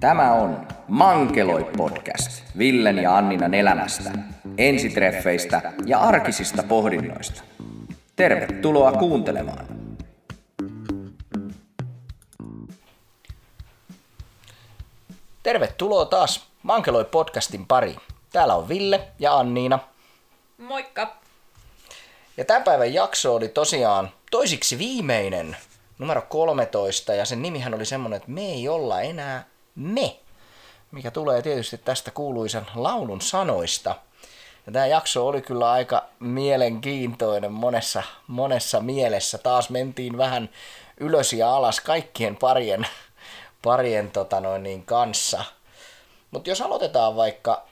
Tämä 0.00 0.32
on 0.32 0.66
Mankeloi 0.88 1.70
podcast 1.76 2.42
Villen 2.58 2.98
ja 2.98 3.16
Anninan 3.16 3.54
elämästä, 3.54 4.10
ensitreffeistä 4.58 5.72
ja 5.86 6.00
arkisista 6.00 6.62
pohdinnoista. 6.62 7.42
Tervetuloa 8.16 8.92
kuuntelemaan. 8.92 9.66
Tervetuloa 15.42 16.04
taas 16.04 16.46
Mankeloi 16.62 17.04
podcastin 17.04 17.66
pari. 17.66 17.96
Täällä 18.32 18.54
on 18.54 18.68
Ville 18.68 19.08
ja 19.18 19.38
Anniina. 19.38 19.78
Moikka! 20.58 21.16
Ja 22.36 22.44
tämän 22.44 22.62
päivän 22.62 22.94
jakso 22.94 23.34
oli 23.34 23.48
tosiaan 23.48 24.10
toisiksi 24.30 24.78
viimeinen, 24.78 25.56
numero 25.98 26.22
13, 26.22 27.14
ja 27.14 27.24
sen 27.24 27.42
nimihän 27.42 27.74
oli 27.74 27.84
semmonen, 27.84 28.16
että 28.16 28.30
me 28.30 28.40
ei 28.40 28.68
olla 28.68 29.00
enää 29.00 29.44
me, 29.78 30.20
mikä 30.90 31.10
tulee 31.10 31.42
tietysti 31.42 31.78
tästä 31.78 32.10
kuuluisan 32.10 32.66
laulun 32.74 33.20
sanoista. 33.20 33.94
Ja 34.66 34.72
tämä 34.72 34.86
jakso 34.86 35.26
oli 35.26 35.42
kyllä 35.42 35.70
aika 35.70 36.04
mielenkiintoinen 36.20 37.52
monessa, 37.52 38.02
monessa 38.26 38.80
mielessä. 38.80 39.38
Taas 39.38 39.70
mentiin 39.70 40.18
vähän 40.18 40.50
ylös 41.00 41.32
ja 41.32 41.56
alas 41.56 41.80
kaikkien 41.80 42.36
parien, 42.36 42.86
parien 43.62 44.10
tota 44.10 44.40
noin 44.40 44.62
niin, 44.62 44.84
kanssa. 44.84 45.44
Mutta 46.30 46.50
jos 46.50 46.60
aloitetaan 46.60 47.16
vaikka 47.16 47.66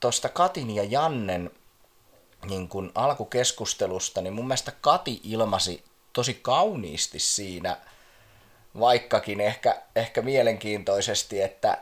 tuosta 0.00 0.28
Katin 0.28 0.74
ja 0.74 0.84
Jannen 0.84 1.50
niin 2.48 2.68
kun 2.68 2.92
alkukeskustelusta, 2.94 4.22
niin 4.22 4.32
mun 4.32 4.46
mielestä 4.46 4.72
Kati 4.80 5.20
ilmasi 5.24 5.84
tosi 6.12 6.34
kauniisti 6.34 7.18
siinä, 7.18 7.76
vaikkakin 8.80 9.40
ehkä, 9.40 9.82
ehkä 9.96 10.22
mielenkiintoisesti, 10.22 11.42
että 11.42 11.78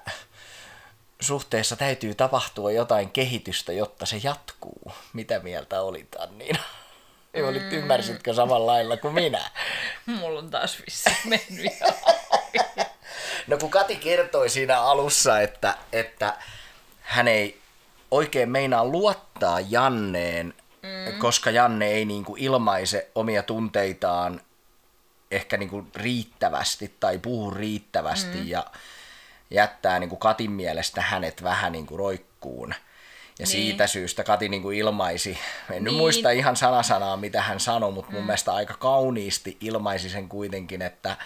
suhteessa 1.20 1.76
täytyy 1.76 2.14
tapahtua 2.14 2.72
jotain 2.72 3.10
kehitystä, 3.10 3.72
jotta 3.72 4.06
se 4.06 4.20
jatkuu. 4.22 4.92
Mitä 5.12 5.38
mieltä 5.38 5.82
olit, 5.82 6.16
Anniina? 6.18 6.58
Ei 7.34 7.42
olit, 7.42 7.62
mm. 7.62 7.72
ymmärsitkö 7.72 8.34
samalla 8.34 8.72
lailla 8.72 8.96
kuin 8.96 9.14
minä? 9.14 9.50
Mulla 10.06 10.38
on 10.38 10.50
taas 10.50 10.82
vissi 10.86 11.10
mennyt 11.24 11.72
No 13.46 13.58
kun 13.58 13.70
Kati 13.70 13.96
kertoi 13.96 14.48
siinä 14.48 14.80
alussa, 14.80 15.40
että, 15.40 15.74
että 15.92 16.36
hän 17.00 17.28
ei 17.28 17.60
oikein 18.10 18.50
meinaa 18.50 18.84
luottaa 18.84 19.60
Janneen, 19.60 20.54
mm. 20.82 21.18
koska 21.18 21.50
Janne 21.50 21.86
ei 21.86 22.04
niin 22.04 22.24
kuin 22.24 22.42
ilmaise 22.42 23.10
omia 23.14 23.42
tunteitaan 23.42 24.40
ehkä 25.30 25.56
niin 25.56 25.68
kuin 25.70 25.86
riittävästi 25.94 26.94
tai 27.00 27.18
puhu 27.18 27.50
riittävästi 27.50 28.38
mm. 28.38 28.48
ja 28.48 28.66
jättää 29.50 29.98
niin 29.98 30.10
kuin 30.10 30.18
Katin 30.18 30.50
mielestä 30.50 31.02
hänet 31.02 31.42
vähän 31.42 31.72
niin 31.72 31.86
kuin 31.86 31.98
roikkuun. 31.98 32.74
Ja 33.38 33.46
niin. 33.46 33.46
siitä 33.46 33.86
syystä 33.86 34.24
Kati 34.24 34.48
niin 34.48 34.62
kuin 34.62 34.78
ilmaisi, 34.78 35.30
en 35.30 35.36
niin. 35.70 35.84
nyt 35.84 35.94
muista 35.94 36.30
ihan 36.30 36.56
sanasanaa 36.56 37.16
mitä 37.16 37.42
hän 37.42 37.60
sanoi, 37.60 37.92
mutta 37.92 38.12
mun 38.12 38.20
mm. 38.20 38.26
mielestä 38.26 38.54
aika 38.54 38.74
kauniisti 38.74 39.56
ilmaisi 39.60 40.08
sen 40.08 40.28
kuitenkin, 40.28 40.82
että 40.82 41.16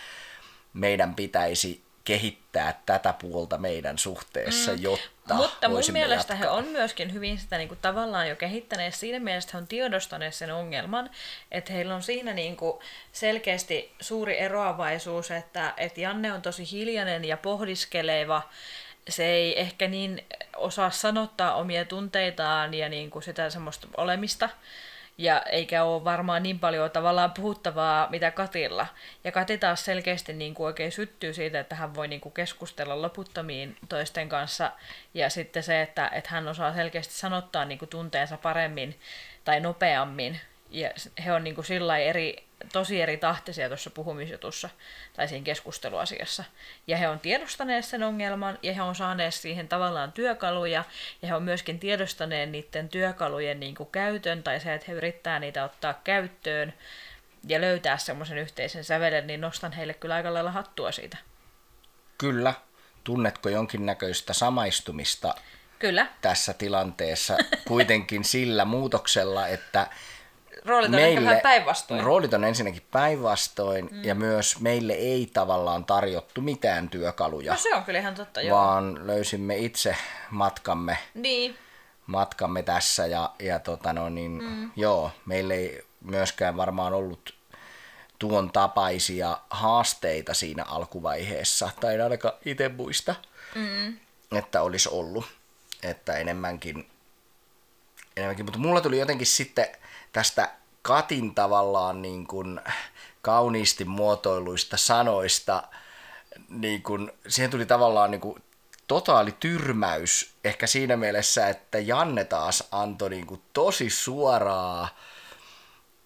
meidän 0.73 1.15
pitäisi 1.15 1.84
kehittää 2.05 2.81
tätä 2.87 3.13
puolta 3.13 3.59
meidän 3.59 3.99
suhteessa, 3.99 4.73
mm. 4.73 4.83
jotta 4.83 5.35
Mutta 5.35 5.69
mun 5.69 5.83
mielestä 5.93 6.33
jatkaa. 6.33 6.37
he 6.37 6.49
on 6.49 6.69
myöskin 6.69 7.13
hyvin 7.13 7.39
sitä 7.39 7.59
niin 7.59 7.69
kuin, 7.69 7.79
tavallaan 7.83 8.29
jo 8.29 8.37
kehittäneet. 8.37 8.95
Siinä 8.95 9.19
mielessä 9.19 9.51
he 9.53 9.59
on 9.59 9.67
tiedostaneet 9.67 10.35
sen 10.35 10.55
ongelman, 10.55 11.11
että 11.51 11.73
heillä 11.73 11.95
on 11.95 12.03
siinä 12.03 12.35
niin 12.35 12.57
kuin, 12.57 12.79
selkeästi 13.13 13.95
suuri 14.01 14.39
eroavaisuus, 14.39 15.31
että, 15.31 15.75
että 15.77 16.01
Janne 16.01 16.33
on 16.33 16.43
tosi 16.43 16.71
hiljainen 16.71 17.25
ja 17.25 17.37
pohdiskeleva. 17.37 18.43
Se 19.09 19.25
ei 19.25 19.61
ehkä 19.61 19.89
niin 19.89 20.25
osaa 20.57 20.91
sanottaa 20.91 21.55
omia 21.55 21.85
tunteitaan 21.85 22.75
ja 22.75 22.89
niin 22.89 23.11
kuin 23.11 23.23
sitä 23.23 23.51
semmoista 23.51 23.87
olemista 23.97 24.49
ja 25.19 25.43
eikä 25.43 25.85
ole 25.85 26.05
varmaan 26.05 26.43
niin 26.43 26.59
paljon 26.59 26.91
tavallaan 26.91 27.33
puhuttavaa 27.33 28.11
mitä 28.11 28.31
Katilla. 28.31 28.87
Ja 29.25 29.33
Kati 29.33 29.59
taas 29.59 29.85
selkeästi 29.85 30.33
niin 30.33 30.55
kuin 30.55 30.67
oikein 30.67 30.93
syttyy 30.93 31.33
siitä, 31.33 31.61
että 31.61 31.75
hän 31.75 31.95
voi 31.95 32.09
niin 32.09 32.21
kuin 32.21 32.33
keskustella 32.33 33.03
loputtomiin 33.03 33.77
toisten 33.89 34.29
kanssa. 34.29 34.73
Ja 35.15 35.31
sitten 35.31 35.63
se, 35.63 35.83
että, 35.83 36.11
että 36.15 36.31
hän 36.31 36.49
osaa 36.49 36.75
selkeästi 36.75 37.15
sanottaa 37.15 37.65
niin 37.65 37.79
kuin 37.79 37.89
tunteensa 37.89 38.37
paremmin 38.37 38.99
tai 39.45 39.61
nopeammin. 39.61 40.41
Ja 40.71 40.91
he 41.25 41.33
on 41.33 41.45
niin 41.45 41.55
kuin 41.55 41.65
sillä 41.65 41.99
eri, 41.99 42.45
tosi 42.73 43.01
eri 43.01 43.17
tahtisia 43.17 43.69
tuossa 43.69 43.91
puhumisjutussa 43.91 44.71
tai 45.17 45.29
siinä 45.29 45.45
keskusteluasiassa. 45.45 46.45
Ja 46.87 46.97
he 46.97 47.09
on 47.09 47.21
tiedostaneet 47.21 47.85
sen 47.85 48.03
ongelman 48.03 48.59
ja 48.63 48.75
he 48.75 48.83
on 48.83 48.95
saaneet 48.95 49.35
siihen 49.35 49.69
tavallaan 49.69 50.13
työkaluja 50.13 50.85
ja 51.23 51.29
he 51.29 51.35
on 51.35 51.43
myöskin 51.43 51.79
tiedostaneet 51.79 52.51
niiden 52.51 52.89
työkalujen 52.89 53.61
niin 53.61 53.75
kuin 53.75 53.89
käytön 53.93 54.43
tai 54.43 54.61
se, 54.61 54.75
että 54.75 54.87
he 54.89 54.93
yrittää 54.93 55.39
niitä 55.39 55.65
ottaa 55.65 56.01
käyttöön 56.05 56.75
ja 57.49 57.61
löytää 57.61 57.99
semmoisen 57.99 58.39
yhteisen 58.39 58.85
sävelen, 58.85 59.27
niin 59.27 59.41
nostan 59.41 59.73
heille 59.73 59.95
kyllä 59.95 60.15
aika 60.15 60.35
lailla 60.35 60.51
hattua 60.51 60.93
siitä. 60.93 61.17
Kyllä. 62.19 62.55
Tunnetko 63.05 63.49
jonkinnäköistä 63.49 64.33
samaistumista 64.33 65.35
Kyllä. 65.79 66.07
tässä 66.21 66.53
tilanteessa 66.53 67.37
kuitenkin 67.69 68.25
sillä 68.25 68.65
muutoksella, 68.65 69.49
että 69.49 69.87
roolit 70.65 70.89
on 70.89 71.01
meille, 71.01 71.29
vähän 71.29 71.41
päinvastoin. 71.43 72.05
Roolit 72.05 72.35
on 72.35 72.45
ensinnäkin 72.45 72.87
päinvastoin 72.91 73.89
mm. 73.93 74.05
ja 74.05 74.15
myös 74.15 74.61
meille 74.61 74.93
ei 74.93 75.31
tavallaan 75.33 75.85
tarjottu 75.85 76.41
mitään 76.41 76.89
työkaluja. 76.89 77.53
No 77.53 77.59
se 77.59 77.75
on 77.75 77.85
kyllä 77.85 77.99
ihan 77.99 78.15
totta, 78.15 78.43
joo. 78.43 78.59
Vaan 78.59 79.07
löysimme 79.07 79.57
itse 79.57 79.97
matkamme, 80.31 80.99
niin. 81.15 81.59
matkamme 82.07 82.63
tässä 82.63 83.07
ja, 83.07 83.31
ja 83.39 83.59
tota 83.59 83.93
no, 83.93 84.09
niin, 84.09 84.43
mm. 84.45 84.71
joo, 84.77 85.11
meillä 85.27 85.55
ei 85.55 85.85
myöskään 86.01 86.57
varmaan 86.57 86.95
ollut 86.95 87.35
tuon 88.19 88.53
tapaisia 88.53 89.39
haasteita 89.51 90.35
siinä 90.35 90.65
alkuvaiheessa, 90.65 91.71
tai 91.81 92.01
ainakaan 92.01 92.35
itse 92.45 92.69
muista, 92.69 93.15
mm. 93.55 93.97
että 94.39 94.63
olisi 94.63 94.89
ollut, 94.93 95.25
että 95.83 96.17
enemmänkin, 96.17 96.91
enemmänkin, 98.17 98.45
mutta 98.45 98.59
mulla 98.59 98.81
tuli 98.81 98.99
jotenkin 98.99 99.27
sitten 99.27 99.67
tästä 100.15 100.49
Katin 100.83 101.35
tavallaan 101.35 102.03
niin 102.03 102.27
kuin 102.27 102.61
kauniisti 103.23 103.85
muotoiluista 103.85 104.77
sanoista, 104.77 105.63
niin 106.49 106.83
kuin, 106.83 107.13
siihen 107.29 107.51
tuli 107.51 107.67
tavallaan 107.67 108.11
niin 108.11 108.21
kuin 108.21 108.43
totaali 108.89 109.35
tyrmäys 109.41 110.35
ehkä 110.45 110.67
siinä 110.67 110.97
mielessä, 110.97 111.49
että 111.49 111.79
Janne 111.79 112.25
taas 112.25 112.69
antoi 112.73 113.11
niin 113.11 113.27
kuin 113.27 113.43
tosi 113.53 113.91
suoraa 113.91 114.89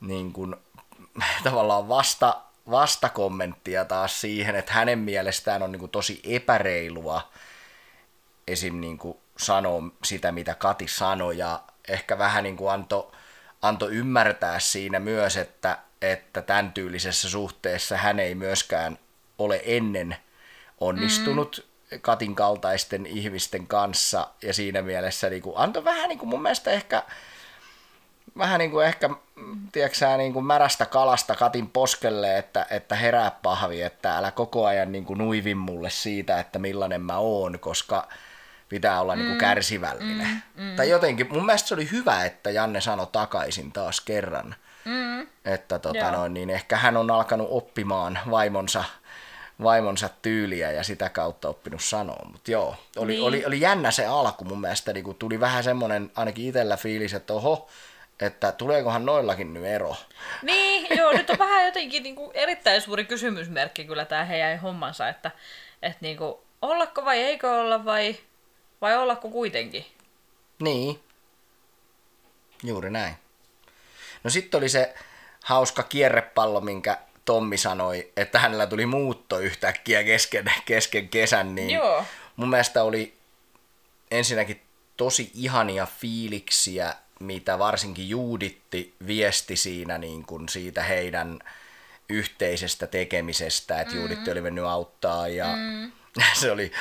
niin 0.00 0.32
kuin, 0.32 0.56
tavallaan 1.44 1.88
vasta, 1.88 2.40
vastakommenttia 2.70 3.84
taas 3.84 4.20
siihen, 4.20 4.56
että 4.56 4.72
hänen 4.72 4.98
mielestään 4.98 5.62
on 5.62 5.72
niin 5.72 5.80
kuin 5.80 5.92
tosi 5.92 6.20
epäreilua 6.24 7.28
esim. 8.46 8.80
Niin 8.80 8.98
kuin 8.98 9.18
sanoa 9.38 9.82
sitä, 10.04 10.32
mitä 10.32 10.54
Kati 10.54 10.88
sanoi 10.88 11.38
ja 11.38 11.62
ehkä 11.88 12.18
vähän 12.18 12.44
niin 12.44 12.56
kuin 12.56 12.72
antoi 12.72 13.12
antoi 13.62 13.94
ymmärtää 13.94 14.58
siinä 14.58 14.98
myös, 14.98 15.36
että, 15.36 15.78
että 16.02 16.42
tämän 16.42 16.72
tyylisessä 16.72 17.30
suhteessa 17.30 17.96
hän 17.96 18.20
ei 18.20 18.34
myöskään 18.34 18.98
ole 19.38 19.62
ennen 19.64 20.16
onnistunut 20.80 21.64
mm. 21.90 22.00
Katin 22.00 22.34
kaltaisten 22.34 23.06
ihmisten 23.06 23.66
kanssa 23.66 24.28
ja 24.42 24.54
siinä 24.54 24.82
mielessä 24.82 25.30
niin 25.30 25.42
kuin, 25.42 25.56
antoi 25.56 25.84
vähän 25.84 26.08
niin 26.08 26.18
kuin 26.18 26.28
mun 26.28 26.42
mielestä 26.42 26.70
ehkä 26.70 27.02
vähän 28.38 28.58
niin 28.58 28.70
kuin 28.70 28.86
ehkä, 28.86 29.10
tiedätkö 29.72 30.16
niin 30.16 30.32
kuin 30.32 30.44
märästä 30.44 30.86
kalasta 30.86 31.34
Katin 31.34 31.70
poskelle, 31.70 32.38
että, 32.38 32.66
että 32.70 32.94
herää 32.94 33.30
pahvi, 33.42 33.82
että 33.82 34.18
älä 34.18 34.30
koko 34.30 34.66
ajan 34.66 34.92
niin 34.92 35.04
kuin 35.04 35.18
nuivin 35.18 35.58
mulle 35.58 35.90
siitä, 35.90 36.40
että 36.40 36.58
millainen 36.58 37.00
mä 37.00 37.18
oon, 37.18 37.58
koska 37.58 38.08
pitää 38.68 39.00
olla 39.00 39.14
niinku 39.14 39.24
mm. 39.24 39.30
niin 39.30 39.38
kuin 39.38 39.48
kärsivällinen. 39.48 40.42
Mm, 40.56 40.64
mm. 40.64 40.76
Tai 40.76 40.88
jotenkin, 40.88 41.26
mun 41.30 41.46
mielestä 41.46 41.68
se 41.68 41.74
oli 41.74 41.90
hyvä, 41.90 42.24
että 42.24 42.50
Janne 42.50 42.80
sanoi 42.80 43.06
takaisin 43.12 43.72
taas 43.72 44.00
kerran. 44.00 44.54
Mm. 44.84 45.26
Että 45.44 45.78
tota 45.78 46.10
noin, 46.10 46.34
niin 46.34 46.50
ehkä 46.50 46.76
hän 46.76 46.96
on 46.96 47.10
alkanut 47.10 47.48
oppimaan 47.50 48.18
vaimonsa, 48.30 48.84
vaimonsa 49.62 50.10
tyyliä 50.22 50.72
ja 50.72 50.82
sitä 50.82 51.08
kautta 51.08 51.48
oppinut 51.48 51.82
sanoa. 51.82 52.28
Mutta 52.32 52.50
joo, 52.50 52.76
oli, 52.96 53.12
niin. 53.12 53.24
oli, 53.24 53.44
oli, 53.44 53.60
jännä 53.60 53.90
se 53.90 54.06
alku 54.06 54.44
mun 54.44 54.60
mielestä. 54.60 54.92
Niin 54.92 55.14
tuli 55.18 55.40
vähän 55.40 55.64
semmoinen, 55.64 56.10
ainakin 56.14 56.48
itsellä 56.48 56.76
fiilis, 56.76 57.14
että 57.14 57.32
oho, 57.32 57.68
että 58.20 58.52
tuleekohan 58.52 59.06
noillakin 59.06 59.54
nyt 59.54 59.64
ero. 59.64 59.96
Niin, 60.42 60.98
joo, 60.98 61.12
nyt 61.12 61.30
on 61.30 61.38
vähän 61.38 61.66
jotenkin 61.66 62.02
niin 62.02 62.14
kuin 62.14 62.30
erittäin 62.34 62.80
suuri 62.80 63.04
kysymysmerkki 63.04 63.84
kyllä 63.84 64.04
tämä 64.04 64.24
heidän 64.24 64.60
hommansa, 64.60 65.08
että, 65.08 65.30
että 65.82 65.98
niin 66.00 66.16
kuin, 66.16 66.34
ollako 66.62 67.04
vai 67.04 67.18
eikö 67.18 67.50
olla 67.50 67.84
vai 67.84 68.16
vai 68.80 68.96
ollako 68.96 69.28
kuitenkin? 69.28 69.86
Niin. 70.62 71.00
Juuri 72.62 72.90
näin. 72.90 73.14
No 74.24 74.30
sitten 74.30 74.58
oli 74.58 74.68
se 74.68 74.94
hauska 75.44 75.82
kierrepallo, 75.82 76.60
minkä 76.60 76.98
Tommi 77.24 77.58
sanoi, 77.58 78.12
että 78.16 78.38
hänellä 78.38 78.66
tuli 78.66 78.86
muutto 78.86 79.38
yhtäkkiä 79.38 80.04
kesken, 80.04 80.52
kesken 80.64 81.08
kesän, 81.08 81.54
niin 81.54 81.70
Joo. 81.70 82.04
mun 82.36 82.50
mielestä 82.50 82.82
oli 82.82 83.14
ensinnäkin 84.10 84.62
tosi 84.96 85.30
ihania 85.34 85.86
fiiliksiä, 85.86 86.94
mitä 87.20 87.58
varsinkin 87.58 88.08
Juuditti 88.08 88.94
viesti 89.06 89.56
siinä 89.56 89.98
niin 89.98 90.24
kuin 90.24 90.48
siitä 90.48 90.82
heidän 90.82 91.38
yhteisestä 92.08 92.86
tekemisestä, 92.86 93.80
että 93.80 93.94
mm. 93.94 94.00
Juuditti 94.00 94.30
oli 94.30 94.40
mennyt 94.40 94.64
auttaa 94.64 95.28
ja 95.28 95.46
mm. 95.56 95.92
se 96.40 96.52
oli, 96.52 96.72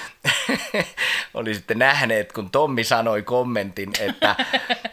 oli 1.33 1.53
sitten 1.53 1.79
nähneet, 1.79 2.31
kun 2.31 2.50
Tommi 2.50 2.83
sanoi 2.83 3.24
kommentin, 3.24 3.89
että 4.00 4.35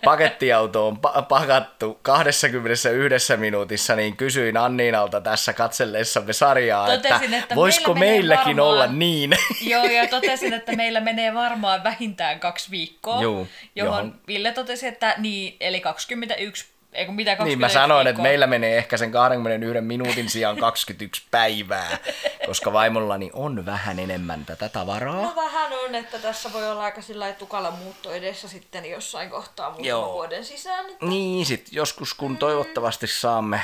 pakettiauto 0.04 0.88
on 0.88 0.98
pa- 1.06 1.22
pakattu 1.22 1.98
21 2.02 3.36
minuutissa, 3.36 3.96
niin 3.96 4.16
kysyin 4.16 4.56
Anniinalta 4.56 5.20
tässä 5.20 5.52
katsellessamme 5.52 6.32
sarjaa, 6.32 6.86
totesin, 6.86 7.25
että, 7.25 7.38
että 7.38 7.54
voisiko 7.54 7.94
meillä 7.94 8.12
meilläkin 8.12 8.56
varmaan, 8.56 8.69
olla 8.69 8.86
niin. 8.86 9.31
Joo, 9.60 9.84
ja 9.84 10.08
totesin, 10.08 10.52
että 10.52 10.76
meillä 10.76 11.00
menee 11.00 11.34
varmaan 11.34 11.84
vähintään 11.84 12.40
kaksi 12.40 12.70
viikkoa, 12.70 13.22
Juu, 13.22 13.48
johon, 13.75 13.92
johon 13.94 14.20
Ville 14.26 14.52
totesi, 14.52 14.86
että 14.86 15.14
niin, 15.19 15.56
eli 15.60 15.81
21 15.81 16.74
Eiku 16.94 17.12
mitä 17.12 17.37
Niin 17.44 17.61
mä 17.61 17.69
sanoin, 17.69 18.06
että 18.06 18.23
meillä 18.23 18.46
menee 18.46 18.79
ehkä 18.79 18.96
sen 18.96 19.12
21 19.12 19.81
minuutin 19.81 20.31
sijaan 20.31 20.56
21 20.56 21.23
päivää, 21.31 21.99
koska 22.46 22.73
vaimollani 22.73 23.31
on 23.32 23.67
vähän 23.67 23.99
enemmän 23.99 24.46
tätä 24.46 24.69
tavaraa. 24.69 25.23
No 25.23 25.32
vähän 25.37 25.73
on, 25.73 25.94
että 25.94 26.19
tässä 26.19 26.52
voi 26.52 26.70
olla 26.70 26.82
aika 26.82 27.02
sillä 27.02 27.32
tukala 27.32 27.70
muutto 27.70 28.12
edessä 28.12 28.49
sitten 28.49 28.87
jossain 28.91 29.31
kohtaa 29.31 29.70
muutaman 29.70 30.12
vuoden 30.12 30.44
sisään. 30.44 30.91
Että... 30.91 31.06
Niin, 31.06 31.46
sit 31.46 31.69
joskus 31.73 32.14
kun 32.14 32.37
toivottavasti 32.37 33.06
saamme 33.06 33.61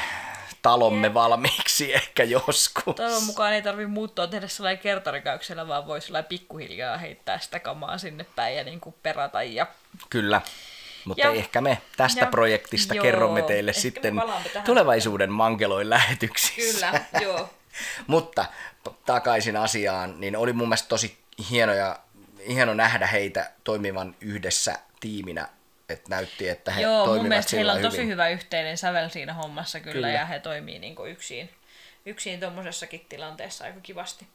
talomme 0.63 1.07
yeah. 1.07 1.15
valmiiksi 1.15 1.95
ehkä 1.95 2.25
joskus. 2.25 2.97
Toivon 2.97 3.25
mukaan 3.25 3.53
ei 3.53 3.63
tarvi 3.63 3.87
muuttua 3.87 4.27
tehdä 4.27 4.49
sellainen 4.49 4.83
kertarikäyksellä, 4.83 5.69
vaan 5.69 5.87
voi 5.87 6.01
pikkuhiljaa 6.29 6.97
heittää 6.97 7.39
sitä 7.39 7.61
kamaa 7.61 7.99
sinne 7.99 8.27
päin 8.37 8.57
ja 8.57 8.65
niin 8.65 8.81
kuin 8.81 8.95
perata. 9.03 9.43
Ja... 9.43 9.67
Kyllä. 10.11 10.41
Mutta 11.05 11.27
ja, 11.27 11.33
ehkä 11.33 11.61
me 11.61 11.79
tästä 11.97 12.21
ja, 12.21 12.27
projektista 12.27 12.95
joo, 12.95 13.03
kerromme 13.03 13.43
teille 13.43 13.73
sitten 13.73 14.15
tulevaisuuden 14.65 15.33
mankeloin 15.33 15.91
lähetyksissä. 15.91 16.91
Kyllä, 16.91 17.05
joo. 17.21 17.51
Mutta 18.07 18.45
takaisin 19.07 19.57
asiaan, 19.57 20.21
niin 20.21 20.37
oli 20.37 20.53
mun 20.53 20.69
mielestä 20.69 20.89
tosi 20.89 21.19
hieno, 21.51 21.75
ja, 21.75 21.99
hieno 22.49 22.75
nähdä 22.75 23.07
heitä 23.07 23.51
toimivan 23.65 24.17
yhdessä 24.21 24.79
tiiminä 25.01 25.49
että 25.93 26.11
näytti, 26.11 26.49
että 26.49 26.73
he 26.73 26.83
Joo, 26.83 27.07
mun 27.07 27.29
mielestä 27.29 27.57
heillä 27.57 27.73
on 27.73 27.79
hyvin. 27.79 27.91
tosi 27.91 28.07
hyvä 28.07 28.29
yhteinen 28.29 28.79
sävel 28.79 29.09
siinä 29.09 29.35
hommassa 29.35 29.81
kyllä, 29.81 29.93
kyllä. 29.93 30.11
ja 30.11 30.27
he 30.27 30.41
toimii 30.41 30.79
niin 30.79 30.97
yksin, 31.09 31.51
yksin 32.07 32.41
tuommoisessakin 32.41 33.07
tilanteessa 33.09 33.65
aika 33.65 33.81
kivasti. 33.81 34.27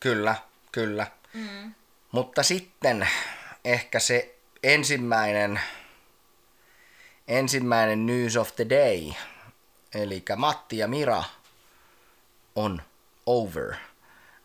Kyllä, 0.00 0.34
kyllä. 0.72 1.06
Mm. 1.32 1.74
Mutta 2.12 2.42
sitten 2.42 3.08
ehkä 3.64 3.98
se 3.98 4.35
ensimmäinen, 4.66 5.60
ensimmäinen 7.28 8.06
news 8.06 8.36
of 8.36 8.56
the 8.56 8.66
day, 8.68 9.12
eli 9.94 10.24
Matti 10.36 10.78
ja 10.78 10.88
Mira 10.88 11.24
on 12.54 12.82
over. 13.26 13.74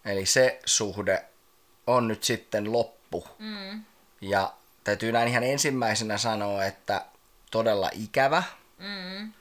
Eli 0.06 0.26
se 0.26 0.60
suhde 0.66 1.26
on 1.88 2.08
nyt 2.08 2.24
sitten 2.24 2.72
loppu. 2.72 3.28
Mm. 3.40 3.84
Ja 4.22 4.54
täytyy 4.84 5.12
näin 5.12 5.28
ihan 5.28 5.44
ensimmäisenä 5.44 6.18
sanoa, 6.18 6.66
että 6.66 7.06
todella 7.52 7.90
ikävä, 7.94 8.44
mm. 8.78 9.34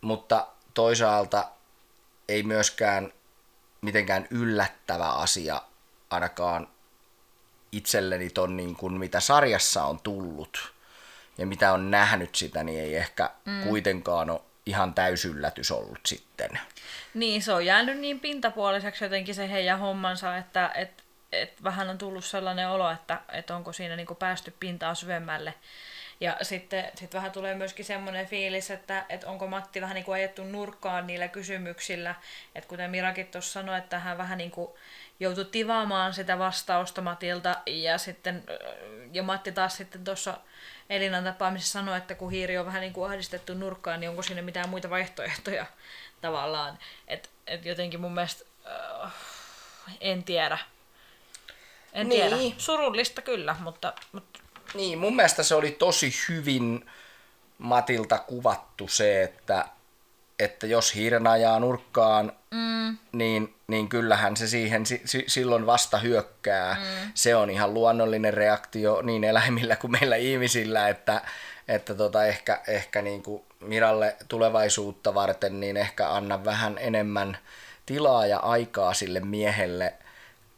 mutta 0.00 0.46
toisaalta 0.74 1.48
ei 2.28 2.42
myöskään 2.42 3.12
mitenkään 3.80 4.26
yllättävä 4.30 5.08
asia 5.08 5.62
ainakaan 6.10 6.68
itselleni 7.72 8.30
ton 8.30 8.56
niin 8.56 8.76
kuin 8.76 8.92
mitä 8.92 9.20
sarjassa 9.20 9.84
on 9.84 10.00
tullut 10.00 10.72
ja 11.38 11.46
mitä 11.46 11.72
on 11.72 11.90
nähnyt 11.90 12.34
sitä, 12.34 12.64
niin 12.64 12.80
ei 12.80 12.96
ehkä 12.96 13.30
mm. 13.44 13.62
kuitenkaan 13.62 14.30
ole 14.30 14.40
ihan 14.66 14.94
täysyllätys 14.94 15.70
ollut 15.70 16.00
sitten. 16.06 16.50
Niin, 17.14 17.42
se 17.42 17.52
on 17.52 17.66
jäänyt 17.66 17.98
niin 17.98 18.20
pintapuoliseksi 18.20 19.04
jotenkin 19.04 19.34
se 19.34 19.50
heidän 19.50 19.78
hommansa, 19.78 20.36
että 20.36 20.70
et, 20.74 21.04
et 21.32 21.64
vähän 21.64 21.90
on 21.90 21.98
tullut 21.98 22.24
sellainen 22.24 22.68
olo, 22.68 22.90
että 22.90 23.20
et 23.32 23.50
onko 23.50 23.72
siinä 23.72 23.96
niinku 23.96 24.14
päästy 24.14 24.54
pintaa 24.60 24.94
syvemmälle. 24.94 25.54
Ja 26.20 26.36
sitten 26.42 26.84
sit 26.94 27.14
vähän 27.14 27.32
tulee 27.32 27.54
myöskin 27.54 27.84
semmoinen 27.84 28.26
fiilis, 28.26 28.70
että, 28.70 29.04
että 29.08 29.30
onko 29.30 29.46
Matti 29.46 29.80
vähän 29.80 29.94
niin 29.94 30.04
kuin 30.04 30.14
ajettu 30.14 30.44
nurkkaan 30.44 31.06
niillä 31.06 31.28
kysymyksillä. 31.28 32.14
Että 32.54 32.68
kuten 32.68 32.90
Mirakin 32.90 33.26
tuossa 33.26 33.52
sanoi, 33.52 33.78
että 33.78 33.98
hän 33.98 34.18
vähän 34.18 34.38
niin 34.38 34.50
kuin 34.50 34.70
joutui 35.20 35.44
tivaamaan 35.44 36.14
sitä 36.14 36.38
vastausta 36.38 37.00
Matilta 37.00 37.56
ja 37.66 37.98
sitten 37.98 38.44
ja 39.12 39.22
Matti 39.22 39.52
taas 39.52 39.76
sitten 39.76 40.04
tuossa 40.04 40.36
Elinan 40.90 41.24
tapaamisessa 41.24 41.72
sanoi, 41.72 41.98
että 41.98 42.14
kun 42.14 42.30
hiiri 42.30 42.58
on 42.58 42.66
vähän 42.66 42.80
niin 42.80 42.92
kuin 42.92 43.10
ahdistettu 43.10 43.54
nurkkaan, 43.54 44.00
niin 44.00 44.10
onko 44.10 44.22
siinä 44.22 44.42
mitään 44.42 44.68
muita 44.68 44.90
vaihtoehtoja 44.90 45.66
tavallaan. 46.20 46.78
Että 47.08 47.28
et 47.46 47.64
jotenkin 47.64 48.00
mun 48.00 48.14
mielestä 48.14 48.44
äh, 49.04 49.12
en 50.00 50.24
tiedä. 50.24 50.58
En 51.92 52.08
niin. 52.08 52.28
tiedä. 52.30 52.54
Surullista 52.58 53.22
kyllä, 53.22 53.56
mutta, 53.60 53.92
mutta... 54.12 54.40
Niin, 54.74 54.98
mun 54.98 55.16
mielestä 55.16 55.42
se 55.42 55.54
oli 55.54 55.70
tosi 55.70 56.14
hyvin 56.28 56.90
Matilta 57.58 58.18
kuvattu 58.18 58.88
se, 58.88 59.22
että 59.22 59.64
että 60.38 60.66
jos 60.66 60.94
hiiren 60.94 61.26
ajaa 61.26 61.60
nurkkaan, 61.60 62.32
mm. 62.54 62.98
niin, 63.12 63.54
niin 63.66 63.88
kyllähän 63.88 64.36
se 64.36 64.48
siihen 64.48 64.86
si, 64.86 65.02
si, 65.04 65.24
silloin 65.26 65.66
vasta 65.66 65.98
hyökkää. 65.98 66.74
Mm. 66.74 67.10
Se 67.14 67.36
on 67.36 67.50
ihan 67.50 67.74
luonnollinen 67.74 68.34
reaktio 68.34 69.02
niin 69.02 69.24
eläimillä 69.24 69.76
kuin 69.76 69.90
meillä 69.90 70.16
ihmisillä, 70.16 70.88
että, 70.88 71.22
että 71.68 71.94
tota 71.94 72.24
ehkä, 72.24 72.60
ehkä 72.66 73.02
niin 73.02 73.22
kuin 73.22 73.42
Miralle 73.60 74.16
tulevaisuutta 74.28 75.14
varten, 75.14 75.60
niin 75.60 75.76
ehkä 75.76 76.10
anna 76.10 76.44
vähän 76.44 76.78
enemmän 76.78 77.38
tilaa 77.86 78.26
ja 78.26 78.38
aikaa 78.38 78.94
sille 78.94 79.20
miehelle 79.20 79.94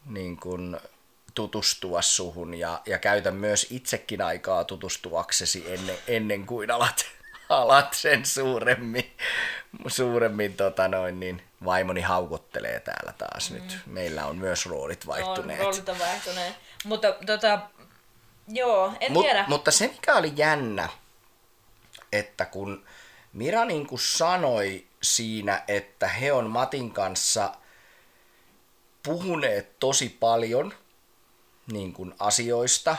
niin 0.06 0.37
kuin 0.37 0.77
tutustua 1.35 2.03
suhun 2.03 2.55
ja, 2.55 2.81
ja 2.87 2.99
käytä 2.99 3.31
myös 3.31 3.67
itsekin 3.71 4.23
aikaa 4.23 4.65
tutustuaksesi 4.65 5.65
ennen, 5.73 5.97
ennen 6.09 6.47
kuin 6.47 6.71
alat 6.71 7.06
alat 7.49 7.94
sen 7.94 8.27
suuremmin, 8.27 9.12
suuremmin 9.87 10.55
tota 10.55 10.89
noin, 10.89 11.21
niin 11.21 11.43
vaimoni 11.64 12.00
haukottelee 12.00 12.81
täällä 12.81 13.12
taas 13.12 13.50
mm. 13.50 13.56
nyt. 13.56 13.79
Meillä 13.87 14.26
on 14.26 14.37
myös 14.37 14.67
roolit 14.67 15.06
vaihtuneet. 15.06 15.61
On, 15.61 15.67
roolit 15.67 15.88
on 15.88 15.98
vaihtuneet. 15.98 16.55
Mutta 16.84 17.15
tota, 17.27 17.60
joo, 18.48 18.93
en 19.01 19.13
Mut, 19.13 19.25
tiedä. 19.25 19.44
Mutta 19.48 19.70
se 19.70 19.89
mikä 19.89 20.15
oli 20.15 20.32
jännä, 20.37 20.89
että 22.13 22.44
kun 22.44 22.84
Mira 23.32 23.65
niin 23.65 23.87
kuin 23.87 24.01
sanoi 24.01 24.87
siinä, 25.03 25.63
että 25.69 26.08
he 26.08 26.32
on 26.32 26.51
Matin 26.51 26.91
kanssa 26.91 27.55
puhuneet 29.03 29.79
tosi 29.79 30.17
paljon 30.20 30.75
niin 31.72 31.93
kuin 31.93 32.15
asioista, 32.19 32.96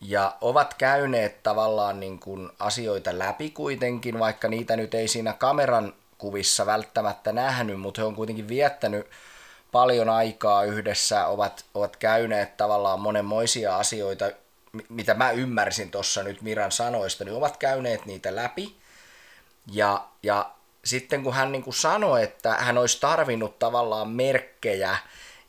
ja 0.00 0.36
ovat 0.40 0.74
käyneet 0.74 1.42
tavallaan 1.42 2.00
niin 2.00 2.18
kuin 2.18 2.50
asioita 2.58 3.18
läpi 3.18 3.50
kuitenkin, 3.50 4.18
vaikka 4.18 4.48
niitä 4.48 4.76
nyt 4.76 4.94
ei 4.94 5.08
siinä 5.08 5.32
kameran 5.32 5.92
kuvissa 6.18 6.66
välttämättä 6.66 7.32
nähnyt, 7.32 7.80
mutta 7.80 8.00
he 8.00 8.04
on 8.04 8.14
kuitenkin 8.14 8.48
viettänyt 8.48 9.06
paljon 9.72 10.08
aikaa 10.08 10.64
yhdessä, 10.64 11.26
ovat, 11.26 11.64
ovat 11.74 11.96
käyneet 11.96 12.56
tavallaan 12.56 13.00
monenmoisia 13.00 13.76
asioita, 13.76 14.30
mitä 14.88 15.14
mä 15.14 15.30
ymmärsin 15.30 15.90
tuossa 15.90 16.22
nyt 16.22 16.42
Miran 16.42 16.72
sanoista, 16.72 17.24
niin 17.24 17.34
ovat 17.34 17.56
käyneet 17.56 18.06
niitä 18.06 18.36
läpi. 18.36 18.76
Ja, 19.72 20.04
ja 20.22 20.50
sitten 20.84 21.22
kun 21.22 21.34
hän 21.34 21.52
niin 21.52 21.62
kuin 21.62 21.74
sanoi, 21.74 22.22
että 22.22 22.54
hän 22.54 22.78
olisi 22.78 23.00
tarvinnut 23.00 23.58
tavallaan 23.58 24.08
merkkejä 24.08 24.96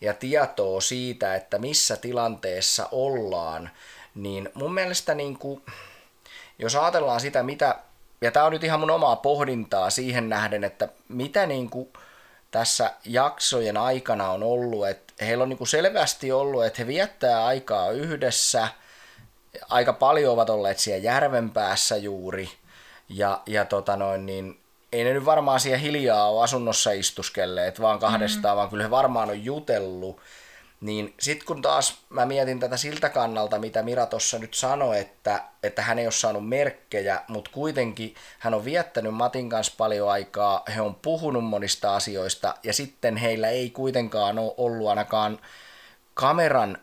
ja 0.01 0.13
tietoa 0.13 0.81
siitä, 0.81 1.35
että 1.35 1.59
missä 1.59 1.97
tilanteessa 1.97 2.89
ollaan, 2.91 3.71
niin 4.15 4.49
mun 4.53 4.73
mielestä 4.73 5.15
niin 5.15 5.37
kuin, 5.39 5.65
jos 6.59 6.75
ajatellaan 6.75 7.19
sitä, 7.19 7.43
mitä, 7.43 7.75
ja 8.21 8.31
tämä 8.31 8.45
on 8.45 8.51
nyt 8.51 8.63
ihan 8.63 8.79
mun 8.79 8.91
omaa 8.91 9.15
pohdintaa 9.15 9.89
siihen 9.89 10.29
nähden, 10.29 10.63
että 10.63 10.89
mitä 11.07 11.45
niin 11.45 11.69
kuin 11.69 11.93
tässä 12.51 12.93
jaksojen 13.05 13.77
aikana 13.77 14.29
on 14.29 14.43
ollut, 14.43 14.87
että 14.87 15.13
heillä 15.25 15.41
on 15.41 15.49
niin 15.49 15.57
kuin 15.57 15.67
selvästi 15.67 16.31
ollut, 16.31 16.65
että 16.65 16.81
he 16.81 16.87
viettää 16.87 17.45
aikaa 17.45 17.91
yhdessä, 17.91 18.67
aika 19.69 19.93
paljon 19.93 20.33
ovat 20.33 20.49
olleet 20.49 20.79
siellä 20.79 21.03
järven 21.03 21.49
päässä 21.49 21.97
juuri, 21.97 22.49
ja, 23.09 23.41
ja 23.45 23.65
tota 23.65 23.95
noin, 23.95 24.25
niin 24.25 24.59
ei 24.93 25.03
ne 25.03 25.13
nyt 25.13 25.25
varmaan 25.25 25.59
siellä 25.59 25.77
hiljaa 25.77 26.29
ole 26.29 26.43
asunnossa 26.43 26.91
istuskelleet, 26.91 27.81
vaan 27.81 27.99
kahdestaan, 27.99 28.43
mm-hmm. 28.43 28.57
vaan 28.57 28.69
kyllä 28.69 28.83
he 28.83 28.91
varmaan 28.91 29.29
on 29.29 29.45
jutellut, 29.45 30.21
niin 30.81 31.13
sitten 31.19 31.45
kun 31.45 31.61
taas 31.61 31.97
mä 32.09 32.25
mietin 32.25 32.59
tätä 32.59 32.77
siltä 32.77 33.09
kannalta, 33.09 33.59
mitä 33.59 33.83
Mira 33.83 34.05
tuossa 34.05 34.39
nyt 34.39 34.53
sanoi, 34.53 34.99
että, 34.99 35.43
että 35.63 35.81
hän 35.81 35.99
ei 35.99 36.05
ole 36.05 36.11
saanut 36.11 36.49
merkkejä, 36.49 37.21
mutta 37.27 37.51
kuitenkin 37.53 38.15
hän 38.39 38.53
on 38.53 38.65
viettänyt 38.65 39.13
Matin 39.13 39.49
kanssa 39.49 39.73
paljon 39.77 40.11
aikaa, 40.11 40.63
he 40.75 40.81
on 40.81 40.95
puhunut 40.95 41.45
monista 41.45 41.95
asioista 41.95 42.55
ja 42.63 42.73
sitten 42.73 43.17
heillä 43.17 43.49
ei 43.49 43.69
kuitenkaan 43.69 44.39
ole 44.39 44.53
ollut 44.57 44.87
ainakaan 44.87 45.39
kameran 46.13 46.77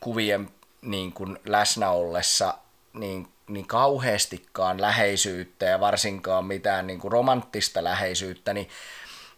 kuvien 0.00 0.50
niin 0.82 1.12
kuin 1.12 1.38
läsnä 1.46 1.90
ollessa 1.90 2.54
niin, 2.92 3.28
niin 3.48 3.66
kauheastikaan 3.66 4.80
läheisyyttä 4.80 5.64
ja 5.64 5.80
varsinkaan 5.80 6.44
mitään 6.44 6.86
niin 6.86 6.98
kuin 6.98 7.12
romanttista 7.12 7.84
läheisyyttä, 7.84 8.54
niin 8.54 8.68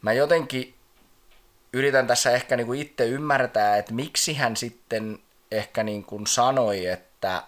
mä 0.02 0.12
jotenkin 0.12 0.74
yritän 1.75 2.07
tässä 2.07 2.31
ehkä 2.31 2.57
niin 2.57 2.66
kuin 2.66 2.81
itse 2.81 3.07
ymmärtää, 3.07 3.76
että 3.76 3.95
miksi 3.95 4.35
hän 4.35 4.57
sitten 4.57 5.19
ehkä 5.50 5.83
niin 5.83 6.04
kuin 6.04 6.26
sanoi, 6.26 6.87
että, 6.87 7.43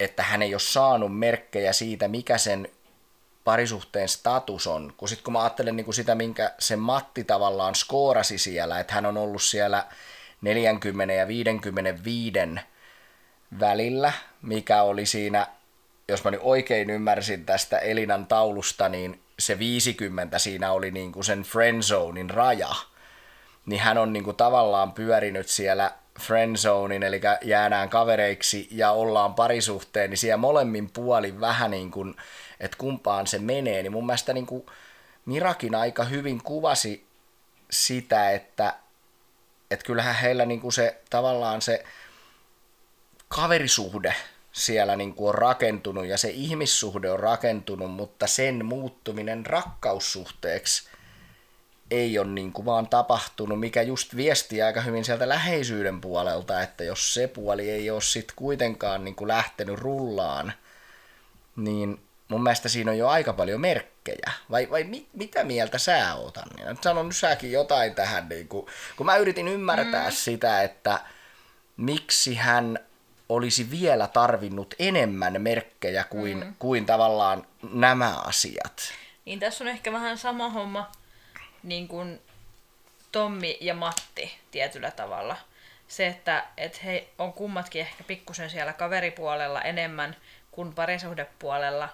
että 0.00 0.22
hän 0.22 0.42
ei 0.42 0.54
ole 0.54 0.60
saanut 0.60 1.18
merkkejä 1.18 1.72
siitä, 1.72 2.08
mikä 2.08 2.38
sen 2.38 2.68
parisuhteen 3.44 4.08
status 4.08 4.66
on. 4.66 4.94
Kun 4.96 5.08
sitten 5.08 5.24
kun 5.24 5.32
mä 5.32 5.42
ajattelen 5.42 5.76
niin 5.76 5.84
kuin 5.84 5.94
sitä, 5.94 6.14
minkä 6.14 6.54
se 6.58 6.76
Matti 6.76 7.24
tavallaan 7.24 7.74
skoorasi 7.74 8.38
siellä, 8.38 8.80
että 8.80 8.94
hän 8.94 9.06
on 9.06 9.16
ollut 9.16 9.42
siellä 9.42 9.84
40 10.40 11.14
ja 11.14 11.28
55 11.28 12.38
välillä, 13.60 14.12
mikä 14.42 14.82
oli 14.82 15.06
siinä, 15.06 15.46
jos 16.08 16.24
mä 16.24 16.30
nyt 16.30 16.40
oikein 16.42 16.90
ymmärsin 16.90 17.46
tästä 17.46 17.78
Elinan 17.78 18.26
taulusta, 18.26 18.88
niin 18.88 19.20
se 19.38 19.58
50 19.58 20.38
siinä 20.38 20.72
oli 20.72 20.90
niin 20.90 21.12
kuin 21.12 21.24
sen 21.24 21.42
friendzonein 21.42 22.30
raja. 22.30 22.74
Niin 23.66 23.80
hän 23.80 23.98
on 23.98 24.12
niin 24.12 24.24
kuin 24.24 24.36
tavallaan 24.36 24.92
pyörinyt 24.92 25.48
siellä 25.48 25.92
friendzonein, 26.20 27.02
eli 27.02 27.20
jäädään 27.42 27.88
kavereiksi 27.88 28.68
ja 28.70 28.90
ollaan 28.90 29.34
parisuhteen, 29.34 30.10
niin 30.10 30.18
siellä 30.18 30.36
molemmin 30.36 30.90
puolin 30.90 31.40
vähän 31.40 31.70
niin 31.70 31.90
kuin, 31.90 32.14
että 32.60 32.76
kumpaan 32.76 33.26
se 33.26 33.38
menee, 33.38 33.82
niin 33.82 33.92
mun 33.92 34.06
mielestä 34.06 34.32
niin 34.32 34.46
kuin 34.46 34.66
Mirakin 35.26 35.74
aika 35.74 36.04
hyvin 36.04 36.42
kuvasi 36.42 37.06
sitä, 37.70 38.30
että, 38.30 38.74
että 39.70 39.86
kyllähän 39.86 40.14
heillä 40.14 40.46
niin 40.46 40.60
kuin 40.60 40.72
se 40.72 41.00
tavallaan 41.10 41.62
se 41.62 41.84
kaverisuhde 43.28 44.14
siellä 44.52 44.96
niin 44.96 45.14
kuin 45.14 45.28
on 45.28 45.34
rakentunut 45.34 46.06
ja 46.06 46.18
se 46.18 46.28
ihmissuhde 46.28 47.10
on 47.10 47.20
rakentunut, 47.20 47.90
mutta 47.90 48.26
sen 48.26 48.64
muuttuminen 48.64 49.46
rakkaussuhteeksi 49.46 50.88
ei 51.90 52.18
ole 52.18 52.28
niin 52.28 52.52
kuin 52.52 52.64
vaan 52.66 52.88
tapahtunut, 52.88 53.60
mikä 53.60 53.82
just 53.82 54.16
viestii 54.16 54.62
aika 54.62 54.80
hyvin 54.80 55.04
sieltä 55.04 55.28
läheisyyden 55.28 56.00
puolelta, 56.00 56.62
että 56.62 56.84
jos 56.84 57.14
se 57.14 57.26
puoli 57.26 57.70
ei 57.70 57.90
ole 57.90 58.00
sitten 58.00 58.36
kuitenkaan 58.36 59.04
niin 59.04 59.14
kuin 59.14 59.28
lähtenyt 59.28 59.78
rullaan, 59.78 60.52
niin 61.56 62.00
mun 62.28 62.42
mielestä 62.42 62.68
siinä 62.68 62.90
on 62.90 62.98
jo 62.98 63.08
aika 63.08 63.32
paljon 63.32 63.60
merkkejä. 63.60 64.32
Vai, 64.50 64.70
vai 64.70 64.84
mit, 64.84 65.08
mitä 65.12 65.44
mieltä 65.44 65.78
sä 65.78 66.14
oot, 66.14 66.36
Anni? 66.36 66.78
Sano 66.82 67.02
nyt 67.02 67.16
säkin 67.16 67.52
jotain 67.52 67.94
tähän, 67.94 68.28
niin 68.28 68.48
kuin, 68.48 68.66
kun 68.96 69.06
mä 69.06 69.16
yritin 69.16 69.48
ymmärtää 69.48 70.08
mm. 70.08 70.14
sitä, 70.14 70.62
että 70.62 71.00
miksi 71.76 72.34
hän 72.34 72.78
olisi 73.28 73.70
vielä 73.70 74.06
tarvinnut 74.06 74.74
enemmän 74.78 75.42
merkkejä 75.42 76.04
kuin, 76.04 76.44
mm. 76.44 76.54
kuin 76.58 76.86
tavallaan 76.86 77.46
nämä 77.72 78.16
asiat. 78.16 78.92
Niin 79.24 79.40
tässä 79.40 79.64
on 79.64 79.68
ehkä 79.68 79.92
vähän 79.92 80.18
sama 80.18 80.48
homma 80.48 80.92
niin 81.62 81.88
kuin 81.88 82.20
Tommi 83.12 83.58
ja 83.60 83.74
Matti 83.74 84.38
tietyllä 84.50 84.90
tavalla. 84.90 85.36
Se, 85.88 86.06
että, 86.06 86.44
että 86.56 86.78
he 86.84 87.08
on 87.18 87.32
kummatkin 87.32 87.80
ehkä 87.80 88.04
pikkusen 88.04 88.50
siellä 88.50 88.72
kaveripuolella 88.72 89.62
enemmän 89.62 90.16
kuin 90.50 90.74
parisuhdepuolella. 90.74 91.88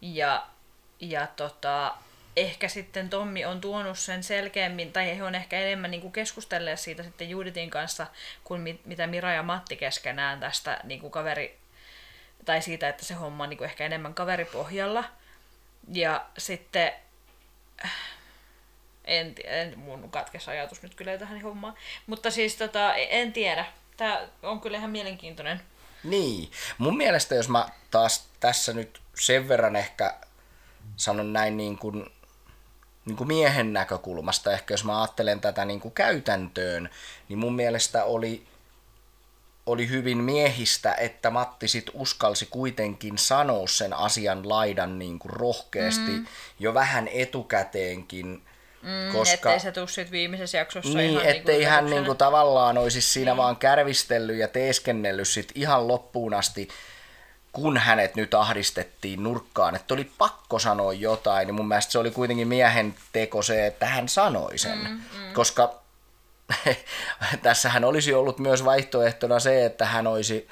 Ja, 0.00 0.46
ja 1.00 1.26
tota, 1.26 1.94
ehkä 2.36 2.68
sitten 2.68 3.10
Tommi 3.10 3.44
on 3.44 3.60
tuonut 3.60 3.98
sen 3.98 4.22
selkeämmin, 4.22 4.92
tai 4.92 5.16
he 5.16 5.24
on 5.24 5.34
ehkä 5.34 5.60
enemmän 5.60 5.90
niin 5.90 6.00
kuin 6.00 6.12
keskustelleet 6.12 6.80
siitä 6.80 7.02
sitten 7.02 7.30
Juditin 7.30 7.70
kanssa, 7.70 8.06
kuin 8.44 8.60
mit, 8.60 8.86
mitä 8.86 9.06
Mira 9.06 9.32
ja 9.32 9.42
Matti 9.42 9.76
keskenään 9.76 10.40
tästä 10.40 10.80
niin 10.84 11.00
kuin 11.00 11.10
kaveri, 11.10 11.58
tai 12.44 12.62
siitä, 12.62 12.88
että 12.88 13.04
se 13.04 13.14
homma 13.14 13.42
on 13.42 13.50
niin 13.50 13.58
kuin 13.58 13.70
ehkä 13.70 13.86
enemmän 13.86 14.14
kaveripohjalla. 14.14 15.04
Ja 15.92 16.26
sitten, 16.38 16.92
en, 19.04 19.34
en 19.44 19.78
mun 19.78 20.10
katkes 20.10 20.48
ajatus 20.48 20.82
nyt 20.82 20.94
kyllä 20.94 21.18
tähän 21.18 21.42
hommaan, 21.42 21.74
mutta 22.06 22.30
siis 22.30 22.56
tota, 22.56 22.94
en 22.94 23.32
tiedä. 23.32 23.64
Tämä 23.96 24.28
on 24.42 24.60
kyllä 24.60 24.78
ihan 24.78 24.90
mielenkiintoinen. 24.90 25.60
Niin, 26.04 26.50
mun 26.78 26.96
mielestä 26.96 27.34
jos 27.34 27.48
mä 27.48 27.68
taas 27.90 28.28
tässä 28.40 28.72
nyt 28.72 29.00
sen 29.20 29.48
verran 29.48 29.76
ehkä 29.76 30.14
sanon 30.96 31.32
näin 31.32 31.56
niin 31.56 31.78
kuin 31.78 32.06
niin 33.04 33.16
kuin 33.16 33.28
miehen 33.28 33.72
näkökulmasta, 33.72 34.52
ehkä 34.52 34.74
jos 34.74 34.84
mä 34.84 35.00
ajattelen 35.00 35.40
tätä 35.40 35.64
niin 35.64 35.80
kuin 35.80 35.94
käytäntöön, 35.94 36.90
niin 37.28 37.38
mun 37.38 37.56
mielestä 37.56 38.04
oli, 38.04 38.46
oli 39.66 39.88
hyvin 39.88 40.18
miehistä, 40.18 40.94
että 40.94 41.30
Matti 41.30 41.68
sit 41.68 41.90
uskalsi 41.94 42.46
kuitenkin 42.46 43.18
sanoa 43.18 43.66
sen 43.66 43.92
asian 43.92 44.48
laidan 44.48 44.98
niin 44.98 45.18
kuin 45.18 45.32
rohkeasti 45.32 46.10
mm. 46.10 46.26
jo 46.58 46.74
vähän 46.74 47.08
etukäteenkin, 47.08 48.42
Mm, 48.82 49.12
koska, 49.12 49.34
ettei 49.34 49.60
se 49.60 49.72
tule 49.72 49.88
sit 49.88 50.10
viimeisessä 50.10 50.58
jaksossa 50.58 50.98
niin, 50.98 51.10
ihan 51.10 51.26
ettei 51.26 51.58
niin 51.58 51.68
hän 51.68 51.86
niin 51.86 52.04
kuin 52.04 52.18
tavallaan 52.18 52.78
olisi 52.78 53.00
siinä 53.00 53.30
niin. 53.30 53.36
vaan 53.36 53.56
kärvistellyt 53.56 54.36
ja 54.36 54.48
teeskennellyt 54.48 55.28
sit 55.28 55.52
ihan 55.54 55.88
loppuun 55.88 56.34
asti, 56.34 56.68
kun 57.52 57.78
hänet 57.78 58.14
nyt 58.14 58.34
ahdistettiin 58.34 59.22
nurkkaan, 59.22 59.74
että 59.74 59.94
oli 59.94 60.10
pakko 60.18 60.58
sanoa 60.58 60.92
jotain, 60.92 61.46
niin 61.46 61.54
mun 61.54 61.68
mielestä 61.68 61.92
se 61.92 61.98
oli 61.98 62.10
kuitenkin 62.10 62.48
miehen 62.48 62.94
teko 63.12 63.42
se, 63.42 63.66
että 63.66 63.86
hän 63.86 64.08
sanoi 64.08 64.58
sen. 64.58 64.78
Mm, 64.78 64.88
mm. 64.88 65.32
Koska 65.32 65.74
tässähän 67.42 67.84
olisi 67.84 68.14
ollut 68.14 68.38
myös 68.38 68.64
vaihtoehtona 68.64 69.40
se, 69.40 69.64
että 69.64 69.86
hän 69.86 70.06
olisi, 70.06 70.48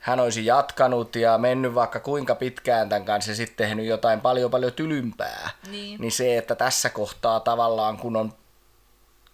hän 0.00 0.20
olisi 0.20 0.46
jatkanut 0.46 1.16
ja 1.16 1.38
mennyt 1.38 1.74
vaikka 1.74 2.00
kuinka 2.00 2.34
pitkään 2.34 2.88
tämän 2.88 3.04
kanssa 3.04 3.30
ja 3.30 3.36
sitten 3.36 3.66
tehnyt 3.66 3.86
jotain 3.86 4.20
paljon 4.20 4.50
paljon 4.50 4.72
tylympää. 4.72 5.50
Niin. 5.70 6.00
niin 6.00 6.12
se, 6.12 6.38
että 6.38 6.54
tässä 6.54 6.90
kohtaa 6.90 7.40
tavallaan 7.40 7.96
kun, 7.96 8.16
on, 8.16 8.32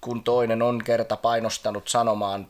kun 0.00 0.25
toinen 0.25 0.62
on 0.62 0.85
kerta 0.85 1.16
painostanut 1.16 1.88
sanomaan 1.88 2.47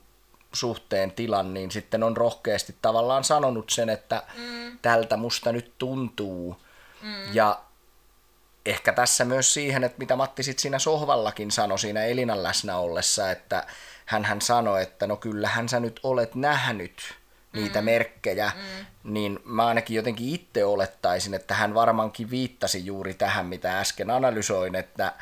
suhteen 0.52 1.12
tilan, 1.12 1.54
niin 1.54 1.70
sitten 1.70 2.02
on 2.02 2.16
rohkeasti 2.16 2.76
tavallaan 2.82 3.24
sanonut 3.24 3.70
sen, 3.70 3.88
että 3.88 4.22
mm. 4.36 4.78
tältä 4.82 5.16
musta 5.16 5.52
nyt 5.52 5.72
tuntuu. 5.78 6.56
Mm. 7.02 7.34
Ja 7.34 7.60
ehkä 8.66 8.92
tässä 8.92 9.24
myös 9.24 9.54
siihen, 9.54 9.84
että 9.84 9.98
mitä 9.98 10.16
Matti 10.16 10.42
sitten 10.42 10.62
siinä 10.62 10.78
sohvallakin 10.78 11.50
sanoi 11.50 11.78
siinä 11.78 12.04
Elinan 12.04 12.42
läsnä 12.42 12.76
ollessa, 12.76 13.30
että 13.30 13.66
hän 14.06 14.24
hän 14.24 14.40
sanoi, 14.40 14.82
että 14.82 15.06
no 15.06 15.16
kyllähän 15.16 15.68
sä 15.68 15.80
nyt 15.80 16.00
olet 16.02 16.34
nähnyt 16.34 17.14
niitä 17.52 17.80
mm. 17.80 17.84
merkkejä, 17.84 18.52
mm. 18.54 18.86
niin 19.12 19.40
mä 19.44 19.66
ainakin 19.66 19.96
jotenkin 19.96 20.34
itse 20.34 20.64
olettaisin, 20.64 21.34
että 21.34 21.54
hän 21.54 21.74
varmaankin 21.74 22.30
viittasi 22.30 22.86
juuri 22.86 23.14
tähän, 23.14 23.46
mitä 23.46 23.80
äsken 23.80 24.10
analysoin, 24.10 24.74
että 24.74 25.12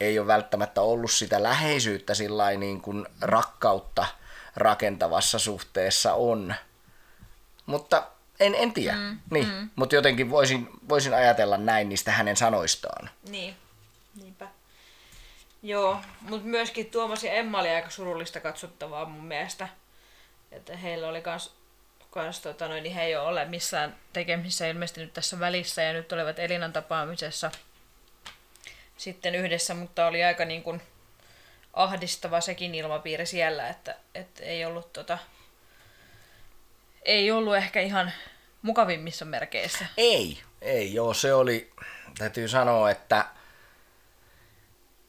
ei 0.00 0.18
ole 0.18 0.26
välttämättä 0.26 0.80
ollut 0.80 1.10
sitä 1.10 1.42
läheisyyttä 1.42 2.14
sillä 2.14 2.50
niin 2.50 2.80
kuin 2.80 3.06
rakkautta– 3.20 4.06
rakentavassa 4.56 5.38
suhteessa 5.38 6.14
on. 6.14 6.54
Mutta 7.66 8.06
en, 8.40 8.54
en 8.54 8.72
tiedä. 8.72 8.96
Mm, 8.96 9.18
niin. 9.30 9.48
mm. 9.48 9.70
Mutta 9.76 9.94
jotenkin 9.94 10.30
voisin, 10.30 10.68
voisin 10.88 11.14
ajatella 11.14 11.56
näin 11.56 11.88
niistä 11.88 12.12
hänen 12.12 12.36
sanoistaan. 12.36 13.10
Niin, 13.28 13.56
niinpä. 14.22 14.48
Joo, 15.62 16.00
mutta 16.20 16.46
myöskin 16.46 16.90
Tuomas 16.90 17.24
ja 17.24 17.32
Emma 17.32 17.60
oli 17.60 17.68
aika 17.68 17.90
surullista 17.90 18.40
katsottavaa 18.40 19.04
mun 19.04 19.24
mielestä. 19.24 19.68
Että 20.52 20.76
heillä 20.76 21.08
oli 21.08 21.22
kans, 21.22 21.54
kans 22.10 22.40
tota 22.40 22.68
noin, 22.68 22.82
niin 22.82 22.94
he 22.94 23.02
ei 23.02 23.16
ole 23.16 23.44
missään 23.44 23.96
tekemisissä 24.12 24.66
ilmeisesti 24.66 25.00
nyt 25.00 25.12
tässä 25.12 25.40
välissä 25.40 25.82
ja 25.82 25.92
nyt 25.92 26.12
olivat 26.12 26.38
Elinan 26.38 26.72
tapaamisessa 26.72 27.50
sitten 28.96 29.34
yhdessä, 29.34 29.74
mutta 29.74 30.06
oli 30.06 30.24
aika 30.24 30.44
niin 30.44 30.62
kuin 30.62 30.82
ahdistava 31.72 32.40
sekin 32.40 32.74
ilmapiiri 32.74 33.26
siellä, 33.26 33.68
että, 33.68 33.96
että 34.14 34.42
ei 34.42 34.64
ollut 34.64 34.92
tota, 34.92 35.18
ei 37.02 37.30
ollut 37.30 37.56
ehkä 37.56 37.80
ihan 37.80 38.12
mukavimmissa 38.62 39.24
merkeissä. 39.24 39.86
Ei, 39.96 40.40
ei 40.62 40.94
joo, 40.94 41.14
se 41.14 41.34
oli, 41.34 41.72
täytyy 42.18 42.48
sanoa, 42.48 42.90
että, 42.90 43.26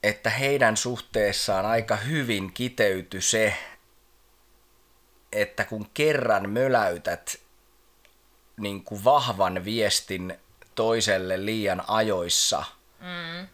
että 0.03 0.29
heidän 0.29 0.77
suhteessaan 0.77 1.65
aika 1.65 1.95
hyvin 1.95 2.53
kiteytyi 2.53 3.21
se, 3.21 3.57
että 5.31 5.63
kun 5.63 5.89
kerran 5.93 6.49
möläytät 6.49 7.39
niin 8.57 8.83
kuin 8.83 9.03
vahvan 9.03 9.65
viestin 9.65 10.39
toiselle 10.75 11.45
liian 11.45 11.83
ajoissa, 11.87 12.63
mm. 12.99 13.47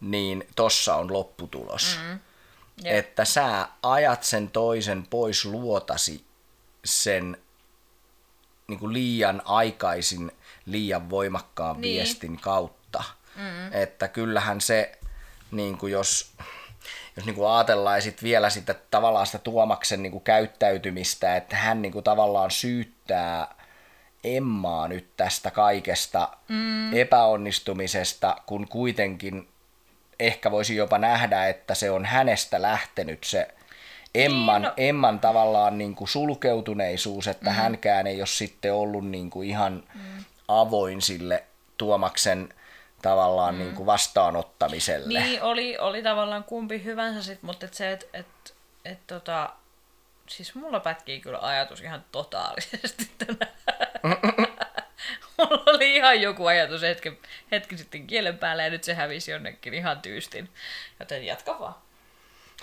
niin 0.00 0.48
tossa 0.56 0.94
on 0.94 1.12
lopputulos. 1.12 1.98
Mm. 2.02 2.18
Jep. 2.82 2.94
että 2.94 3.24
sä 3.24 3.68
ajat 3.82 4.22
sen 4.22 4.50
toisen 4.50 5.06
pois 5.10 5.44
luotasi 5.44 6.24
sen 6.84 7.36
niin 8.68 8.78
kuin 8.78 8.92
liian 8.92 9.42
aikaisin, 9.44 10.32
liian 10.66 11.10
voimakkaan 11.10 11.80
niin. 11.80 11.96
viestin 11.96 12.40
kautta. 12.40 13.04
Mm. 13.36 13.72
Että 13.72 14.08
kyllähän 14.08 14.60
se, 14.60 14.98
niin 15.50 15.78
kuin 15.78 15.92
jos, 15.92 16.32
jos 17.16 17.26
niin 17.26 17.34
kuin 17.34 17.50
ajatellaan 17.50 18.02
sit 18.02 18.22
vielä 18.22 18.50
sitä 18.50 18.74
tavallaan 18.90 19.26
sitä 19.26 19.38
Tuomaksen 19.38 20.02
niin 20.02 20.12
kuin 20.12 20.24
käyttäytymistä, 20.24 21.36
että 21.36 21.56
hän 21.56 21.82
niin 21.82 21.92
kuin 21.92 22.04
tavallaan 22.04 22.50
syyttää 22.50 23.54
Emmaa 24.24 24.88
nyt 24.88 25.16
tästä 25.16 25.50
kaikesta 25.50 26.28
mm. 26.48 26.94
epäonnistumisesta, 26.94 28.36
kun 28.46 28.68
kuitenkin 28.68 29.48
ehkä 30.20 30.50
voisi 30.50 30.76
jopa 30.76 30.98
nähdä, 30.98 31.48
että 31.48 31.74
se 31.74 31.90
on 31.90 32.04
hänestä 32.04 32.62
lähtenyt 32.62 33.24
se 33.24 33.48
Emman, 34.14 34.62
niin, 34.62 34.68
no. 34.68 34.74
Emman 34.76 35.20
tavallaan 35.20 35.78
niin 35.78 35.94
kuin 35.94 36.08
sulkeutuneisuus, 36.08 37.26
että 37.26 37.50
mm. 37.50 37.56
hänkään 37.56 38.06
ei 38.06 38.20
ole 38.20 38.26
sitten 38.26 38.74
ollut 38.74 39.06
niin 39.08 39.30
kuin 39.30 39.48
ihan 39.48 39.82
mm. 39.94 40.24
avoin 40.48 41.02
sille 41.02 41.44
Tuomaksen 41.78 42.48
tavallaan 43.02 43.54
mm. 43.54 43.58
niin 43.58 43.74
kuin 43.74 43.86
vastaanottamiselle. 43.86 45.20
Niin, 45.20 45.42
oli, 45.42 45.78
oli 45.78 46.02
tavallaan 46.02 46.44
kumpi 46.44 46.84
hyvänsä 46.84 47.22
sit, 47.22 47.42
mutta 47.42 47.66
et 47.66 47.74
se, 47.74 47.92
että 47.92 48.06
et, 48.12 48.54
et, 48.84 48.98
tota, 49.06 49.50
siis 50.28 50.54
mulla 50.54 50.80
pätkii 50.80 51.20
kyllä 51.20 51.38
ajatus 51.42 51.80
ihan 51.80 52.04
totaalisesti 52.12 53.10
tänään. 53.26 53.52
Mulla 55.50 55.64
oli 55.66 55.96
ihan 55.96 56.20
joku 56.20 56.46
ajatus 56.46 56.82
hetki, 56.82 57.20
hetki 57.50 57.78
sitten 57.78 58.06
kielen 58.06 58.38
päällä 58.38 58.64
ja 58.64 58.70
nyt 58.70 58.84
se 58.84 58.94
hävisi 58.94 59.30
jonnekin 59.30 59.74
ihan 59.74 60.00
tyystin. 60.02 60.48
Joten 61.00 61.24
jatka 61.26 61.60
vaan. 61.60 61.74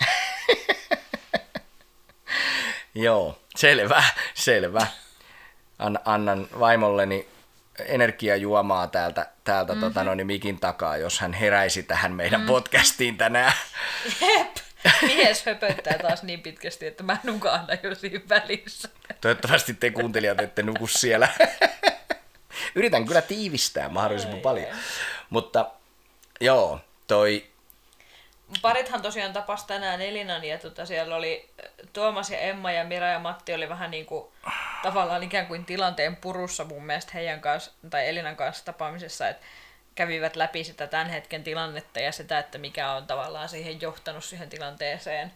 Joo, 2.94 3.38
selvä, 3.56 4.04
selvä. 4.34 4.86
An, 5.78 5.98
annan 6.04 6.48
vaimolleni 6.58 7.28
energiajuomaa 7.78 8.86
täältä, 8.86 9.26
täältä 9.44 9.72
mm-hmm. 9.72 9.88
tota, 9.88 10.04
noin, 10.04 10.26
mikin 10.26 10.60
takaa, 10.60 10.96
jos 10.96 11.20
hän 11.20 11.32
heräisi 11.32 11.82
tähän 11.82 12.12
meidän 12.12 12.40
mm. 12.40 12.46
podcastiin 12.46 13.16
tänään. 13.16 13.52
Jep. 14.20 14.56
Mies 15.02 15.46
höpöttää 15.46 15.98
taas 15.98 16.22
niin 16.22 16.40
pitkästi, 16.40 16.86
että 16.86 17.02
mä 17.02 17.16
nukahdan 17.24 17.78
jo 17.82 17.94
siinä 17.94 18.20
välissä. 18.28 18.88
Toivottavasti 19.20 19.74
te 19.74 19.90
kuuntelijat 19.90 20.40
ette 20.40 20.62
nuku 20.62 20.86
siellä. 20.86 21.28
Yritän 22.74 23.06
kyllä 23.06 23.22
tiivistää 23.22 23.88
mahdollisimman 23.88 24.36
Ai, 24.36 24.42
paljon. 24.42 24.76
Mutta 25.30 25.70
joo, 26.40 26.80
toi 27.06 27.52
Parithan 28.62 29.02
tosiaan 29.02 29.32
tapasi 29.32 29.66
tänään 29.66 30.00
Elinan 30.00 30.44
ja 30.44 30.58
tota, 30.58 30.86
siellä 30.86 31.16
oli 31.16 31.50
Tuomas 31.92 32.30
ja 32.30 32.38
Emma 32.38 32.72
ja 32.72 32.84
Mira 32.84 33.06
ja 33.06 33.18
Matti 33.18 33.54
oli 33.54 33.68
vähän 33.68 33.90
niin 33.90 34.06
kuin 34.06 34.26
tavallaan 34.82 35.22
ikään 35.22 35.46
kuin 35.46 35.64
tilanteen 35.64 36.16
purussa 36.16 36.64
mun 36.64 36.84
mielestä 36.84 37.12
heidän 37.14 37.40
kanssa, 37.40 37.70
tai 37.90 38.08
Elinan 38.08 38.36
kanssa 38.36 38.64
tapaamisessa, 38.64 39.28
että 39.28 39.46
kävivät 39.94 40.36
läpi 40.36 40.64
sitä 40.64 40.86
tämän 40.86 41.10
hetken 41.10 41.44
tilannetta 41.44 42.00
ja 42.00 42.12
sitä, 42.12 42.38
että 42.38 42.58
mikä 42.58 42.92
on 42.92 43.06
tavallaan 43.06 43.48
siihen 43.48 43.80
johtanut 43.80 44.24
siihen 44.24 44.48
tilanteeseen, 44.48 45.32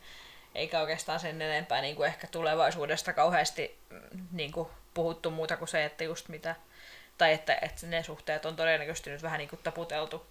eikä 0.54 0.80
oikeastaan 0.80 1.20
sen 1.20 1.42
enempää 1.42 1.80
niin 1.80 1.96
kuin 1.96 2.06
ehkä 2.06 2.26
tulevaisuudesta 2.26 3.12
kauheasti 3.12 3.78
mm, 3.90 4.00
niin 4.32 4.52
kuin 4.52 4.68
puhuttu 4.94 5.30
muuta 5.30 5.56
kuin 5.56 5.68
se, 5.68 5.84
että 5.84 6.04
just 6.04 6.28
mitä, 6.28 6.56
tai 7.18 7.32
että, 7.32 7.58
että 7.62 7.86
ne 7.86 8.02
suhteet 8.02 8.46
on 8.46 8.56
todennäköisesti 8.56 9.10
nyt 9.10 9.22
vähän 9.22 9.38
niin 9.38 9.48
kuin 9.48 9.60
taputeltu 9.62 10.26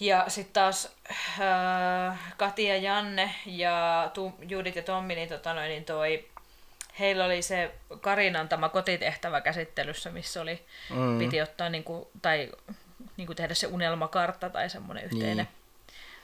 ja 0.00 0.24
sitten 0.28 0.52
taas 0.52 0.96
äh, 1.40 2.18
Kati 2.36 2.64
ja 2.64 2.76
Janne 2.76 3.34
ja 3.46 4.10
tu, 4.14 4.32
Judit 4.48 4.76
ja 4.76 4.82
Tommi, 4.82 5.14
niin, 5.14 5.28
tota 5.28 5.54
noin, 5.54 5.68
niin 5.68 5.84
toi, 5.84 6.28
heillä 6.98 7.24
oli 7.24 7.42
se 7.42 7.74
Karin 8.00 8.36
antama 8.36 8.68
kotitehtävä 8.68 9.40
käsittelyssä, 9.40 10.10
missä 10.10 10.40
oli, 10.40 10.62
mm. 10.90 11.18
piti 11.18 11.42
ottaa 11.42 11.68
niin 11.68 11.84
kuin, 11.84 12.06
tai 12.22 12.52
niin 13.16 13.26
kuin 13.26 13.36
tehdä 13.36 13.54
se 13.54 13.66
unelmakartta 13.66 14.50
tai 14.50 14.70
semmoinen 14.70 15.04
yhteinen 15.04 15.36
niin. 15.36 15.48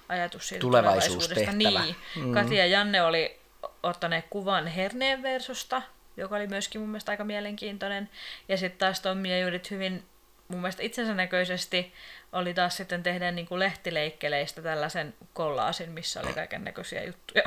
ajatus 0.09 0.49
siitä 0.49 0.61
tulevaisuudesta. 0.61 1.53
Niin. 1.53 1.97
Mm. 2.17 2.35
Kati 2.35 2.57
ja 2.57 2.67
Janne 2.67 3.03
oli 3.03 3.39
ottaneet 3.83 4.25
kuvan 4.31 4.67
herneen 4.67 5.23
versosta, 5.23 5.83
joka 6.19 6.37
oli 6.37 6.47
myöskin 6.47 6.81
mun 6.81 6.91
mielestä 6.91 7.13
aika 7.13 7.25
mielenkiintoinen. 7.25 8.11
Ja 8.49 8.57
sitten 8.57 8.79
taas 8.79 9.01
Tommi 9.01 9.31
ja 9.31 9.39
Judit 9.39 9.71
hyvin 9.71 10.05
mun 10.49 10.61
mielestä 10.61 10.83
itsensä 10.83 11.15
näköisesti 11.15 11.93
oli 12.33 12.55
taas 12.55 12.77
sitten 12.77 13.03
tehdä 13.03 13.31
niin 13.31 13.47
kuin 13.47 13.59
lehtileikkeleistä 13.59 14.63
tällaisen 14.63 15.15
kollaasin, 15.33 15.91
missä 15.91 16.21
oli 16.21 16.33
kaiken 16.33 16.65
näköisiä 16.65 17.05
juttuja. 17.05 17.45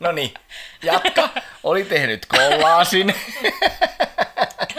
No 0.00 0.12
niin, 0.12 0.34
jatka. 0.82 1.28
Oli 1.62 1.84
tehnyt 1.84 2.26
kollaasin. 2.26 3.14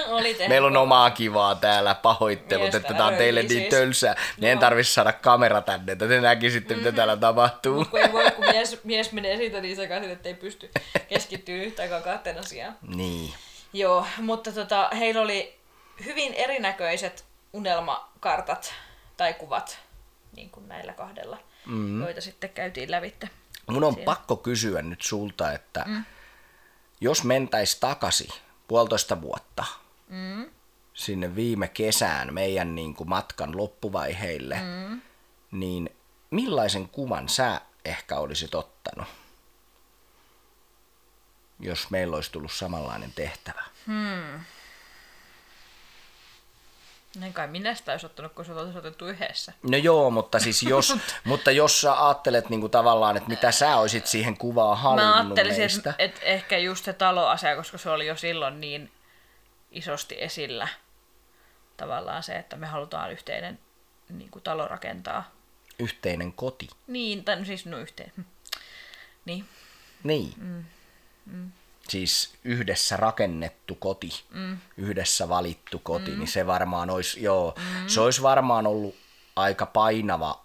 Oli 0.09 0.37
Meillä 0.47 0.67
on 0.67 0.77
omaa 0.77 1.09
kivaa 1.09 1.55
täällä, 1.55 1.95
pahoittelut, 1.95 2.63
Miestä 2.63 2.77
että 2.77 2.93
tämä 2.93 3.05
on 3.05 3.15
teille 3.15 3.41
niin 3.41 3.49
siis. 3.49 3.69
tölsää. 3.69 4.15
Meidän 4.41 4.55
no. 4.55 4.61
tarvitsisi 4.61 4.93
saada 4.93 5.13
kamera 5.13 5.61
tänne, 5.61 5.91
että 5.91 6.07
te 6.07 6.21
näkisitte, 6.21 6.73
mm-hmm. 6.73 6.85
mitä 6.85 6.95
täällä 6.95 7.17
tapahtuu. 7.17 7.75
Mut 7.75 7.87
kun 7.87 7.99
ei 7.99 8.11
voi, 8.11 8.31
kun 8.31 8.45
mies, 8.45 8.83
mies 8.83 9.11
menee 9.11 9.37
siitä 9.37 9.61
niin 9.61 9.75
sekaisin, 9.75 10.11
että 10.11 10.29
ei 10.29 10.35
pysty 10.35 10.71
keskittyä 11.09 11.55
yhtään 11.55 12.03
kahteen 12.03 12.39
asiaan. 12.39 12.77
Niin. 12.95 13.33
Joo, 13.73 14.05
mutta 14.17 14.51
tota, 14.51 14.89
heillä 14.99 15.21
oli 15.21 15.59
hyvin 16.05 16.33
erinäköiset 16.33 17.25
unelmakartat 17.53 18.73
tai 19.17 19.33
kuvat, 19.33 19.79
niin 20.35 20.49
kuin 20.49 20.67
näillä 20.67 20.93
kahdella, 20.93 21.37
mm-hmm. 21.65 22.01
joita 22.01 22.21
sitten 22.21 22.49
käytiin 22.49 22.91
lävitte. 22.91 23.29
Mun 23.67 23.83
on 23.83 23.93
siinä. 23.93 24.05
pakko 24.05 24.35
kysyä 24.35 24.81
nyt 24.81 25.01
sulta, 25.01 25.51
että 25.51 25.83
mm. 25.87 26.03
jos 27.01 27.23
mentäis 27.23 27.75
takaisin 27.75 28.29
puolitoista 28.67 29.21
vuotta 29.21 29.65
mm. 30.09 30.49
sinne 30.93 31.35
viime 31.35 31.67
kesään 31.67 32.33
meidän 32.33 32.75
niin 32.75 32.95
kuin 32.95 33.09
matkan 33.09 33.57
loppuvaiheille, 33.57 34.55
mm. 34.55 35.01
niin 35.51 35.89
millaisen 36.31 36.89
kuvan 36.89 37.29
sä 37.29 37.61
ehkä 37.85 38.17
olisit 38.17 38.55
ottanut, 38.55 39.07
jos 41.59 41.89
meillä 41.89 42.15
olisi 42.15 42.31
tullut 42.31 42.51
samanlainen 42.51 43.11
tehtävä? 43.15 43.63
Hmm. 43.87 44.39
En 47.23 47.33
kai 47.33 47.47
minä 47.47 47.75
sitä 47.75 47.91
olisi 47.91 48.05
ottanut, 48.05 48.33
kun 48.33 48.45
se 48.45 48.53
olisi 48.53 48.77
otettu 48.77 49.07
yhdessä. 49.07 49.53
No 49.63 49.77
joo, 49.77 50.09
mutta 50.09 50.39
siis 50.39 50.63
jos, 50.63 50.95
mutta 51.23 51.51
jos 51.51 51.81
sä 51.81 52.05
ajattelet 52.07 52.49
niin 52.49 52.59
kuin 52.59 52.71
tavallaan, 52.71 53.17
että 53.17 53.29
mitä 53.29 53.51
sä 53.51 53.77
olisit 53.77 54.07
siihen 54.07 54.37
kuvaan 54.37 54.77
halunnut 54.77 55.05
Mä 55.05 55.21
ajattelisin, 55.21 55.63
että 55.63 55.93
et 55.97 56.19
ehkä 56.21 56.57
just 56.57 56.85
se 56.85 56.93
taloasia, 56.93 57.55
koska 57.55 57.77
se 57.77 57.89
oli 57.89 58.07
jo 58.07 58.15
silloin 58.15 58.61
niin 58.61 58.91
isosti 59.71 60.15
esillä 60.19 60.67
tavallaan 61.77 62.23
se, 62.23 62.35
että 62.35 62.55
me 62.55 62.67
halutaan 62.67 63.11
yhteinen 63.11 63.59
niin 64.09 64.31
kuin 64.31 64.43
talo 64.43 64.67
rakentaa. 64.67 65.31
Yhteinen 65.79 66.33
koti. 66.33 66.69
Niin, 66.87 67.25
tai 67.25 67.35
no 67.35 67.45
siis 67.45 67.65
no 67.65 67.77
yhteen. 67.77 68.13
Niin. 69.25 69.45
Niin. 70.03 70.33
Mm. 70.37 70.65
Mm 71.25 71.51
siis 71.91 72.33
yhdessä 72.43 72.97
rakennettu 72.97 73.75
koti, 73.75 74.23
mm. 74.29 74.57
yhdessä 74.77 75.29
valittu 75.29 75.79
koti, 75.79 76.11
mm. 76.11 76.17
niin 76.17 76.27
se 76.27 76.47
varmaan 76.47 76.89
olisi, 76.89 77.23
joo, 77.23 77.55
mm. 77.57 77.87
se 77.87 78.01
olisi 78.01 78.21
varmaan 78.21 78.67
ollut 78.67 78.95
aika 79.35 79.65
painava 79.65 80.43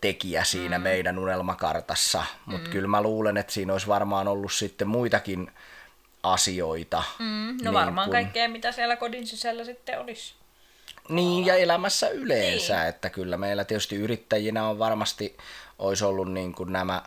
tekijä 0.00 0.44
siinä 0.44 0.78
mm. 0.78 0.82
meidän 0.82 1.18
unelmakartassa, 1.18 2.24
mutta 2.46 2.68
mm. 2.68 2.72
kyllä 2.72 2.88
mä 2.88 3.02
luulen, 3.02 3.36
että 3.36 3.52
siinä 3.52 3.72
olisi 3.72 3.86
varmaan 3.86 4.28
ollut 4.28 4.52
sitten 4.52 4.88
muitakin 4.88 5.50
asioita. 6.22 7.02
Mm. 7.18 7.24
No 7.48 7.54
niin 7.62 7.72
varmaan 7.72 8.08
kun... 8.08 8.12
kaikkea, 8.12 8.48
mitä 8.48 8.72
siellä 8.72 8.96
kodin 8.96 9.26
sisällä 9.26 9.64
sitten 9.64 10.00
olisi. 10.00 10.34
Niin, 11.08 11.46
ja 11.46 11.56
elämässä 11.56 12.08
yleensä, 12.08 12.78
niin. 12.78 12.88
että 12.88 13.10
kyllä 13.10 13.36
meillä 13.36 13.64
tietysti 13.64 13.96
yrittäjinä 13.96 14.68
on 14.68 14.78
varmasti, 14.78 15.36
olisi 15.78 16.04
ollut 16.04 16.32
niin 16.32 16.54
kuin 16.54 16.72
nämä 16.72 17.02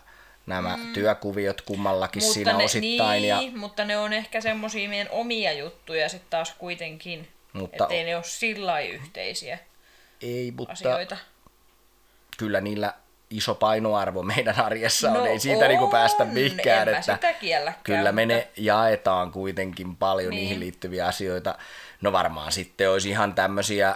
nämä 0.46 0.78
mm. 0.78 0.94
työkuviot 0.94 1.62
kummallakin 1.62 2.24
mutta 2.24 2.34
siinä 2.34 2.54
ne, 2.54 2.64
osittain. 2.64 3.22
Niin, 3.22 3.30
ja... 3.30 3.42
mutta 3.56 3.86
ne 3.86 3.98
on 3.98 4.14
ehkä 4.14 4.42
semmoisia 4.42 4.90
meidän 4.90 5.08
omia 5.12 5.54
juttuja 5.54 6.10
sitten 6.10 6.30
taas 6.30 6.56
kuitenkin, 6.58 7.28
mutta... 7.54 7.84
ettei 7.84 8.04
ne 8.04 8.16
ole 8.16 8.24
sillä 8.24 8.80
yhteisiä 8.80 9.60
ei, 10.22 10.54
mutta 10.58 10.74
asioita. 10.74 11.18
Kyllä 12.38 12.62
niillä 12.62 12.94
iso 13.30 13.56
painoarvo 13.56 14.24
meidän 14.24 14.60
arjessa 14.60 15.10
no 15.10 15.22
on, 15.22 15.28
ei 15.28 15.40
siitä 15.40 15.68
niinku 15.68 15.84
on, 15.84 15.90
niin 15.90 15.92
päästä 15.92 16.26
mihinkään. 16.26 16.90
että 16.90 17.18
kyllä 17.84 18.12
me 18.12 18.26
ne 18.26 18.48
jaetaan 18.58 19.32
kuitenkin 19.32 19.96
paljon 19.96 20.30
niin. 20.30 20.42
niihin 20.42 20.60
liittyviä 20.60 21.08
asioita. 21.08 21.58
No 22.02 22.12
varmaan 22.12 22.52
sitten 22.52 22.92
olisi 22.92 23.10
ihan 23.10 23.36
tämmöisiä 23.36 23.96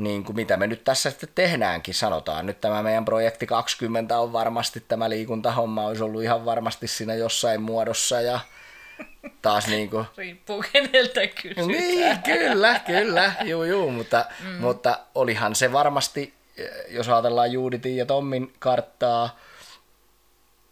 niin 0.00 0.24
kuin 0.24 0.36
mitä 0.36 0.56
me 0.56 0.66
nyt 0.66 0.84
tässä 0.84 1.10
sitten 1.10 1.28
tehdäänkin, 1.34 1.94
sanotaan 1.94 2.46
nyt 2.46 2.60
tämä 2.60 2.82
meidän 2.82 3.04
projekti 3.04 3.46
20 3.46 4.18
on 4.18 4.32
varmasti, 4.32 4.84
tämä 4.88 5.10
liikuntahomma 5.10 5.86
olisi 5.86 6.02
ollut 6.02 6.22
ihan 6.22 6.44
varmasti 6.44 6.86
siinä 6.86 7.14
jossain 7.14 7.62
muodossa 7.62 8.20
ja 8.20 8.40
taas 9.42 9.66
niin 9.74 9.90
kuin... 9.90 10.06
Riippuu 10.16 10.64
keneltä 10.72 11.26
kysytään. 11.26 11.68
Niin, 11.68 12.22
kyllä, 12.22 12.80
kyllä, 12.86 13.32
juu, 13.44 13.64
juu, 13.64 13.90
mutta, 13.90 14.24
mm. 14.44 14.48
mutta 14.48 14.98
olihan 15.14 15.54
se 15.54 15.72
varmasti, 15.72 16.34
jos 16.88 17.08
ajatellaan 17.08 17.52
Juuditin 17.52 17.96
ja 17.96 18.06
Tommin 18.06 18.52
karttaa, 18.58 19.38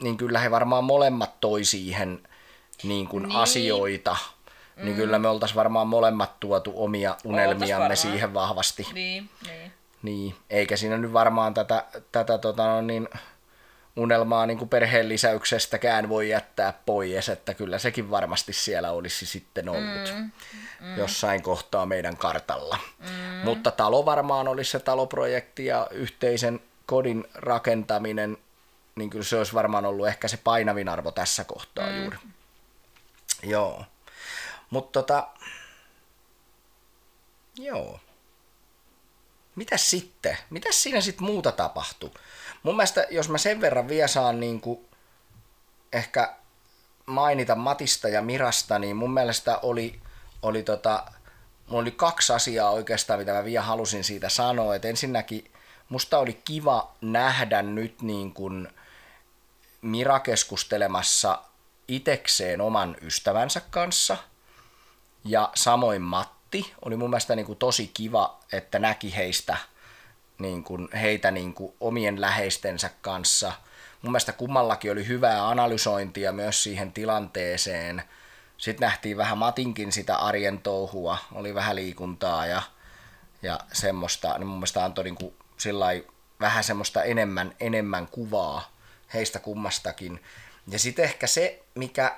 niin 0.03 0.17
kyllä 0.17 0.39
he 0.39 0.51
varmaan 0.51 0.85
molemmat 0.85 1.41
toi 1.41 1.65
siihen 1.65 2.29
niin 2.83 3.07
kuin 3.09 3.23
niin. 3.23 3.37
asioita, 3.37 4.17
mm. 4.77 4.85
niin 4.85 4.97
kyllä 4.97 5.19
me 5.19 5.29
oltaisiin 5.29 5.57
varmaan 5.57 5.87
molemmat 5.87 6.41
tuotu 6.41 6.73
omia 6.77 7.17
unelmiamme 7.25 7.97
siihen 7.97 8.35
vahvasti. 8.35 8.87
Niin, 8.93 9.31
niin. 9.47 9.73
Niin, 10.03 10.35
eikä 10.51 10.77
siinä 10.77 10.97
nyt 10.97 11.13
varmaan 11.13 11.55
tätä, 11.55 11.85
tätä 12.13 12.39
tota, 12.39 12.67
no 12.67 12.81
niin, 12.81 13.09
unelmaa 13.97 14.47
niin 14.47 14.59
kuin 14.59 14.69
perheen 14.69 15.09
lisäyksestäkään 15.09 16.09
voi 16.09 16.29
jättää 16.29 16.73
pois, 16.87 17.29
että 17.29 17.55
kyllä 17.55 17.79
sekin 17.79 18.11
varmasti 18.11 18.53
siellä 18.53 18.91
olisi 18.91 19.27
sitten 19.27 19.69
ollut 19.69 20.15
mm, 20.15 20.31
mm. 20.81 20.97
jossain 20.97 21.43
kohtaa 21.43 21.87
meidän 21.87 22.17
kartalla. 22.17 22.79
Mm. 22.99 23.09
Mutta 23.45 23.71
talo 23.71 24.07
varmaan 24.07 24.49
olisi 24.49 24.71
se 24.71 24.79
taloprojekti 24.79 25.67
ja 25.67 25.89
yhteisen 25.91 26.61
kodin 26.87 27.29
rakentaminen, 27.35 28.39
niin 28.97 29.11
kyllä 29.11 29.25
se 29.25 29.39
olisi 29.39 29.55
varmaan 29.55 29.87
ollut 29.87 30.09
ehkä 30.09 30.29
se 30.29 30.37
painavin 30.37 30.89
arvo 30.89 31.11
tässä 31.11 31.45
kohtaa 31.45 31.91
mm. 31.91 32.03
juuri. 32.03 32.17
Joo. 33.43 33.85
Mutta 34.71 35.03
tota, 35.03 35.29
joo. 37.57 38.01
Mitäs 39.55 39.91
sitten? 39.91 40.39
Mitäs 40.51 40.83
siinä 40.83 41.01
sitten 41.01 41.27
muuta 41.27 41.53
tapahtui? 41.53 42.11
Mun 42.69 42.77
mielestä, 42.77 43.07
jos 43.11 43.29
mä 43.29 43.39
sen 43.39 43.61
verran 43.61 43.89
vielä 43.89 44.09
saan 44.09 44.41
niin 44.41 44.61
kuin 44.61 44.89
ehkä 45.93 46.35
mainita 47.07 47.55
Matista 47.55 48.09
ja 48.09 48.23
Mirasta, 48.23 48.79
niin 48.79 48.97
mun 48.97 49.15
mielestä 49.15 49.59
oli, 49.59 50.01
oli 50.43 50.63
tota, 50.63 51.05
mulla 51.67 51.83
oli 51.83 51.91
kaksi 51.91 52.33
asiaa 52.33 52.71
oikeastaan, 52.71 53.19
mitä 53.19 53.33
mä 53.33 53.45
vielä 53.45 53.65
halusin 53.65 54.05
siitä 54.05 54.29
sanoa. 54.29 54.75
Et 54.75 54.85
ensinnäkin 54.85 55.53
musta 55.89 56.19
oli 56.19 56.41
kiva 56.45 56.95
nähdä 57.01 57.63
nyt 57.63 58.03
niin 58.03 58.33
kuin 58.33 58.69
Mira 59.83 60.21
keskustelemassa 60.21 61.43
itekseen 61.89 62.61
oman 62.61 62.97
ystävänsä 63.03 63.61
kanssa. 63.71 64.17
Ja 65.25 65.51
samoin 65.55 66.03
Matti. 66.03 66.73
Oli 66.85 66.97
mun 66.97 67.11
mielestä 67.11 67.37
niin 67.37 67.47
kuin 67.47 67.59
tosi 67.59 67.91
kiva, 67.95 68.41
että 68.53 68.79
näki 68.79 69.17
heistä– 69.17 69.57
niin 70.39 70.65
kuin 70.65 70.89
heitä 70.93 71.31
niin 71.31 71.55
kuin 71.55 71.75
omien 71.81 72.21
läheistensä 72.21 72.91
kanssa. 73.01 73.53
Mun 74.03 74.13
mielestä 74.13 74.33
kummallakin 74.33 74.93
oli 74.93 75.07
hyvää 75.07 75.49
analysointia 75.49 76.33
myös 76.33 76.63
siihen 76.63 76.93
tilanteeseen. 76.93 78.03
Sitten 78.59 78.87
nähtiin 78.87 79.17
vähän 79.17 79.39
Matinkin 79.39 79.93
sitä 79.93 80.17
arjen 80.17 80.59
touhua, 80.59 81.19
oli 81.33 81.55
vähän 81.55 81.77
liikuntaa 81.77 82.47
ja, 82.47 82.63
ja 83.43 83.61
semmoista. 83.73 84.39
Niin 84.39 84.47
mun 84.47 84.57
mielestä 84.57 84.85
antoi 84.85 85.05
niin 85.05 85.15
kuin 85.15 85.35
vähän 86.41 86.65
semmoista 86.65 87.03
enemmän, 87.03 87.55
enemmän 87.61 88.07
kuvaa 88.07 88.73
heistä 89.15 89.39
kummastakin. 89.39 90.23
Ja 90.69 90.79
sitten 90.79 91.05
ehkä 91.05 91.27
se, 91.27 91.63
mikä 91.75 92.17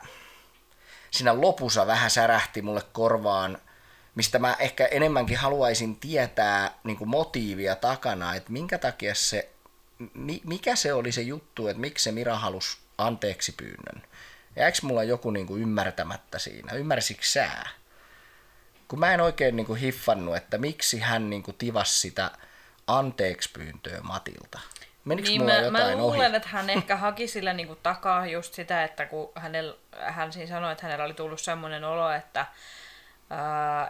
siinä 1.10 1.40
lopussa 1.40 1.86
vähän 1.86 2.10
särähti 2.10 2.62
mulle 2.62 2.82
korvaan– 2.92 3.58
mistä 4.14 4.38
mä 4.38 4.56
ehkä 4.58 4.86
enemmänkin 4.86 5.36
haluaisin 5.36 5.96
tietää 5.96 6.70
niin 6.84 6.96
kuin 6.96 7.10
motiivia 7.10 7.76
takana, 7.76 8.34
että 8.34 8.52
minkä 8.52 8.78
takia 8.78 9.14
se, 9.14 9.50
mikä 10.44 10.76
se 10.76 10.92
oli 10.92 11.12
se 11.12 11.20
juttu, 11.20 11.68
että 11.68 11.80
miksi 11.80 12.04
se 12.04 12.12
Mira 12.12 12.36
halusi 12.36 12.78
anteeksi 12.98 13.52
pyynnön. 13.52 14.02
Jääkö 14.56 14.78
mulla 14.82 15.04
joku 15.04 15.30
niin 15.30 15.46
kuin 15.46 15.62
ymmärtämättä 15.62 16.38
siinä? 16.38 16.72
Ymmärsikö 16.72 17.22
sää? 17.24 17.68
Kun 18.88 19.00
mä 19.00 19.14
en 19.14 19.20
oikein 19.20 19.56
niin 19.56 19.66
kuin 19.66 19.80
hiffannut, 19.80 20.36
että 20.36 20.58
miksi 20.58 20.98
hän 20.98 21.30
niin 21.30 21.42
kuin 21.42 21.56
tivasi 21.56 22.00
sitä 22.00 22.30
anteeksi 22.86 23.50
pyyntöä 23.52 24.00
Matilta. 24.02 24.60
Menikö 25.04 25.28
niin 25.28 25.40
mulla 25.40 25.52
mä, 25.52 25.58
jotain 25.58 25.98
mä 25.98 26.02
luulen, 26.02 26.28
ohi? 26.30 26.36
että 26.36 26.48
hän 26.48 26.70
ehkä 26.70 26.96
haki 26.96 27.28
sillä 27.28 27.52
niin 27.52 27.66
kuin 27.66 27.78
takaa 27.82 28.26
just 28.26 28.54
sitä, 28.54 28.84
että 28.84 29.06
kun 29.06 29.32
hänellä, 29.34 29.76
hän 29.96 30.32
siinä 30.32 30.48
sanoi, 30.48 30.72
että 30.72 30.86
hänellä 30.86 31.04
oli 31.04 31.14
tullut 31.14 31.40
semmoinen 31.40 31.84
olo, 31.84 32.10
että 32.10 32.46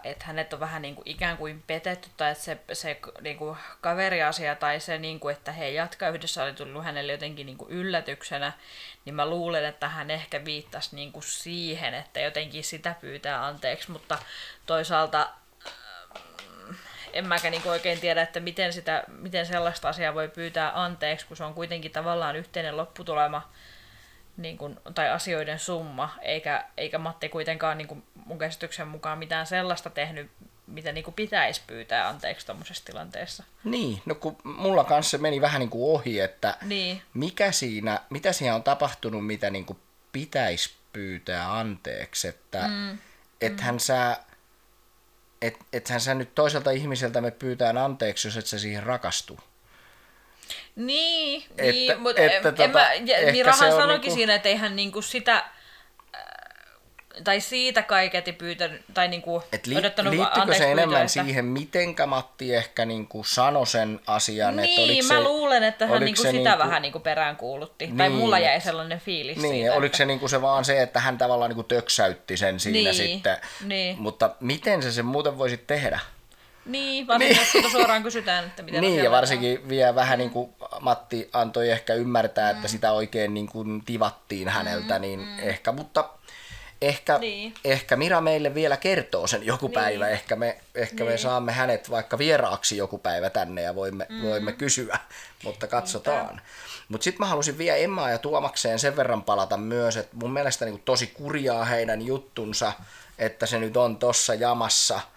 että 0.04 0.24
hänet 0.24 0.52
on 0.52 0.60
vähän 0.60 0.82
niin 0.82 0.94
kuin 0.94 1.08
ikään 1.08 1.36
kuin 1.36 1.62
petetty 1.66 2.08
tai 2.16 2.30
että 2.30 2.44
se, 2.44 2.58
se 2.72 3.00
niin 3.20 3.36
kuin 3.36 3.56
kaveriasia 3.80 4.54
tai 4.54 4.80
se, 4.80 4.98
niin 4.98 5.20
kuin, 5.20 5.36
että 5.36 5.52
he 5.52 5.70
jatkaa 5.70 6.08
yhdessä 6.08 6.44
oli 6.44 6.52
tullut 6.52 6.84
hänelle 6.84 7.12
jotenkin 7.12 7.46
niin 7.46 7.58
kuin 7.58 7.70
yllätyksenä, 7.70 8.52
niin 9.04 9.14
mä 9.14 9.26
luulen, 9.26 9.64
että 9.64 9.88
hän 9.88 10.10
ehkä 10.10 10.44
viittasi 10.44 10.96
niin 10.96 11.12
kuin 11.12 11.22
siihen, 11.22 11.94
että 11.94 12.20
jotenkin 12.20 12.64
sitä 12.64 12.94
pyytää 13.00 13.46
anteeksi, 13.46 13.90
mutta 13.90 14.18
toisaalta 14.66 15.28
en 17.12 17.26
mäkään 17.26 17.52
niin 17.52 17.68
oikein 17.68 18.00
tiedä, 18.00 18.22
että 18.22 18.40
miten, 18.40 18.72
sitä, 18.72 19.04
miten 19.08 19.46
sellaista 19.46 19.88
asiaa 19.88 20.14
voi 20.14 20.28
pyytää 20.28 20.82
anteeksi, 20.82 21.26
kun 21.26 21.36
se 21.36 21.44
on 21.44 21.54
kuitenkin 21.54 21.92
tavallaan 21.92 22.36
yhteinen 22.36 22.76
lopputulema 22.76 23.50
niin 24.42 24.58
kuin, 24.58 24.76
tai 24.94 25.10
asioiden 25.10 25.58
summa, 25.58 26.14
eikä, 26.22 26.64
eikä 26.76 26.98
Matti 26.98 27.28
kuitenkaan 27.28 27.78
niin 27.78 27.88
kuin 27.88 28.02
mun 28.26 28.38
käsityksen 28.38 28.88
mukaan 28.88 29.18
mitään 29.18 29.46
sellaista 29.46 29.90
tehnyt, 29.90 30.30
mitä 30.66 30.92
niin 30.92 31.04
kuin 31.04 31.14
pitäisi 31.14 31.62
pyytää 31.66 32.08
anteeksi 32.08 32.46
tuommoisessa 32.46 32.84
tilanteessa. 32.84 33.44
Niin, 33.64 34.02
no 34.06 34.14
kun 34.14 34.36
mulla 34.44 34.84
kanssa 34.84 35.18
meni 35.18 35.40
vähän 35.40 35.60
niin 35.60 35.70
kuin 35.70 35.94
ohi, 35.94 36.20
että 36.20 36.56
niin. 36.62 37.02
mikä 37.14 37.52
siinä, 37.52 38.00
mitä 38.10 38.32
siinä 38.32 38.54
on 38.54 38.62
tapahtunut, 38.62 39.26
mitä 39.26 39.50
niin 39.50 39.64
kuin 39.64 39.78
pitäisi 40.12 40.70
pyytää 40.92 41.58
anteeksi, 41.58 42.28
että 42.28 42.68
mm. 42.68 42.98
ethän 43.40 43.74
mm. 43.74 43.78
sä 43.78 44.16
et, 45.42 45.58
ethän 45.72 46.00
sä 46.00 46.14
nyt 46.14 46.34
toiselta 46.34 46.70
ihmiseltä 46.70 47.20
me 47.20 47.30
pyytään 47.30 47.78
anteeksi, 47.78 48.28
jos 48.28 48.36
et 48.36 48.46
sä 48.46 48.58
siihen 48.58 48.82
rakastu. 48.82 49.40
Niin, 50.86 51.42
että, 51.50 51.62
niin 51.62 52.00
mutta 52.00 52.22
että, 52.22 52.36
en, 52.36 52.42
tota, 52.42 52.64
en 52.64 52.70
mä, 52.70 52.88
Mirahan 53.32 53.72
sanoikin 53.72 54.00
niinku... 54.00 54.14
siinä, 54.14 54.34
että 54.34 54.48
eihän 54.48 54.76
niinku 54.76 55.02
sitä 55.02 55.44
tai 57.24 57.40
siitä 57.40 57.82
kaiketi 57.82 58.32
pyytänyt, 58.32 58.82
tai 58.94 59.08
niinku 59.08 59.42
Et 59.52 59.66
li, 59.66 59.76
odottanut 59.76 60.14
Liittyykö 60.14 60.54
se 60.54 60.72
enemmän 60.72 61.02
että... 61.02 61.12
siihen, 61.12 61.44
miten 61.44 61.94
Matti 62.06 62.54
ehkä 62.54 62.84
niinku 62.84 63.24
sanoi 63.24 63.66
sen 63.66 64.00
asian? 64.06 64.56
Niin, 64.56 64.90
että 64.90 65.14
mä 65.14 65.20
se, 65.20 65.24
luulen, 65.24 65.62
että 65.62 65.86
hän 65.86 66.00
niinku 66.00 66.22
sitä 66.22 66.32
niinku, 66.32 66.58
vähän 66.58 66.82
niinku 66.82 67.00
perään 67.00 67.36
kuulutti. 67.36 67.86
Niin, 67.86 67.96
tai 67.96 68.10
mulla 68.10 68.38
jäi 68.38 68.60
sellainen 68.60 69.00
fiilis 69.00 69.36
niin, 69.36 69.54
siitä. 69.54 69.72
oliko 69.72 69.86
että... 69.86 69.98
se 69.98 70.04
niinku 70.04 70.28
se 70.28 70.42
vaan 70.42 70.64
se, 70.64 70.82
että 70.82 71.00
hän 71.00 71.18
tavallaan 71.18 71.48
niinku 71.48 71.62
töksäytti 71.62 72.36
sen 72.36 72.60
siinä 72.60 72.90
niin, 72.90 72.94
sitten. 72.94 73.36
Niin. 73.64 73.96
Mutta 73.98 74.30
miten 74.40 74.82
se 74.82 74.92
sen 74.92 75.06
muuten 75.06 75.38
voisi 75.38 75.56
tehdä? 75.56 76.00
Niin, 76.70 77.06
varsinkin 77.06 77.62
niin. 77.62 77.70
suoraan 77.70 78.02
kysytään, 78.02 78.44
että 78.44 78.62
miten 78.62 78.80
Niin, 78.80 79.04
ja 79.04 79.10
varsinkin 79.10 79.68
vielä 79.68 79.94
vähän 79.94 80.18
niin 80.18 80.30
kuin 80.30 80.50
Matti 80.80 81.30
antoi 81.32 81.70
ehkä 81.70 81.94
ymmärtää, 81.94 82.50
että 82.50 82.62
mm. 82.62 82.68
sitä 82.68 82.92
oikein 82.92 83.34
niin 83.34 83.46
kuin 83.46 83.84
tivattiin 83.84 84.48
häneltä, 84.48 84.94
mm, 84.94 85.02
niin 85.02 85.20
mm. 85.20 85.38
ehkä, 85.38 85.72
mutta 85.72 86.08
ehkä, 86.82 87.18
niin. 87.18 87.54
ehkä 87.64 87.96
Mira 87.96 88.20
meille 88.20 88.54
vielä 88.54 88.76
kertoo 88.76 89.26
sen 89.26 89.46
joku 89.46 89.66
niin. 89.66 89.74
päivä. 89.74 90.08
Ehkä, 90.08 90.36
me, 90.36 90.56
ehkä 90.74 91.04
niin. 91.04 91.12
me 91.12 91.18
saamme 91.18 91.52
hänet 91.52 91.90
vaikka 91.90 92.18
vieraaksi 92.18 92.76
joku 92.76 92.98
päivä 92.98 93.30
tänne 93.30 93.62
ja 93.62 93.74
voimme, 93.74 94.06
mm. 94.08 94.22
voimme 94.22 94.52
kysyä, 94.52 94.98
mutta 95.44 95.66
katsotaan. 95.66 96.40
Mutta 96.88 97.04
sitten 97.04 97.20
mä 97.20 97.26
halusin 97.26 97.58
vielä 97.58 97.76
Emmaa 97.76 98.10
ja 98.10 98.18
Tuomakseen 98.18 98.78
sen 98.78 98.96
verran 98.96 99.22
palata 99.22 99.56
myös, 99.56 99.96
että 99.96 100.16
mun 100.16 100.32
mielestä 100.32 100.64
niin 100.64 100.82
tosi 100.84 101.06
kurjaa 101.06 101.64
heidän 101.64 102.02
juttunsa, 102.02 102.72
että 103.18 103.46
se 103.46 103.58
nyt 103.58 103.76
on 103.76 103.96
tossa 103.96 104.34
jamassa– 104.34 105.00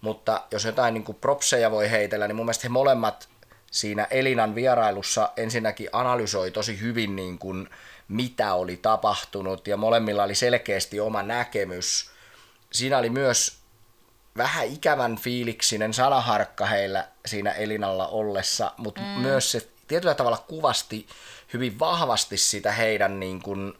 mutta 0.00 0.42
jos 0.50 0.64
jotain 0.64 0.94
niin 0.94 1.04
kuin 1.04 1.18
propseja 1.20 1.70
voi 1.70 1.90
heitellä, 1.90 2.28
niin 2.28 2.36
mun 2.36 2.46
mielestä 2.46 2.62
he 2.62 2.68
molemmat 2.68 3.28
siinä 3.70 4.06
Elinan 4.10 4.54
vierailussa 4.54 5.30
ensinnäkin 5.36 5.88
analysoi 5.92 6.50
tosi 6.50 6.80
hyvin 6.80 7.16
niin 7.16 7.38
kuin, 7.38 7.70
mitä 8.08 8.54
oli 8.54 8.76
tapahtunut 8.76 9.68
ja 9.68 9.76
molemmilla 9.76 10.22
oli 10.22 10.34
selkeästi 10.34 11.00
oma 11.00 11.22
näkemys. 11.22 12.10
Siinä 12.72 12.98
oli 12.98 13.10
myös 13.10 13.58
vähän 14.36 14.66
ikävän 14.66 15.16
fiiliksinen 15.16 15.94
sanaharkka 15.94 16.66
heillä 16.66 17.08
siinä 17.26 17.50
Elinalla 17.50 18.08
ollessa, 18.08 18.72
mutta 18.76 19.00
mm. 19.00 19.06
myös 19.06 19.52
se 19.52 19.68
tietyllä 19.88 20.14
tavalla 20.14 20.44
kuvasti 20.48 21.06
hyvin 21.52 21.78
vahvasti 21.78 22.36
sitä 22.36 22.72
heidän 22.72 23.20
niin 23.20 23.42
kuin, 23.42 23.74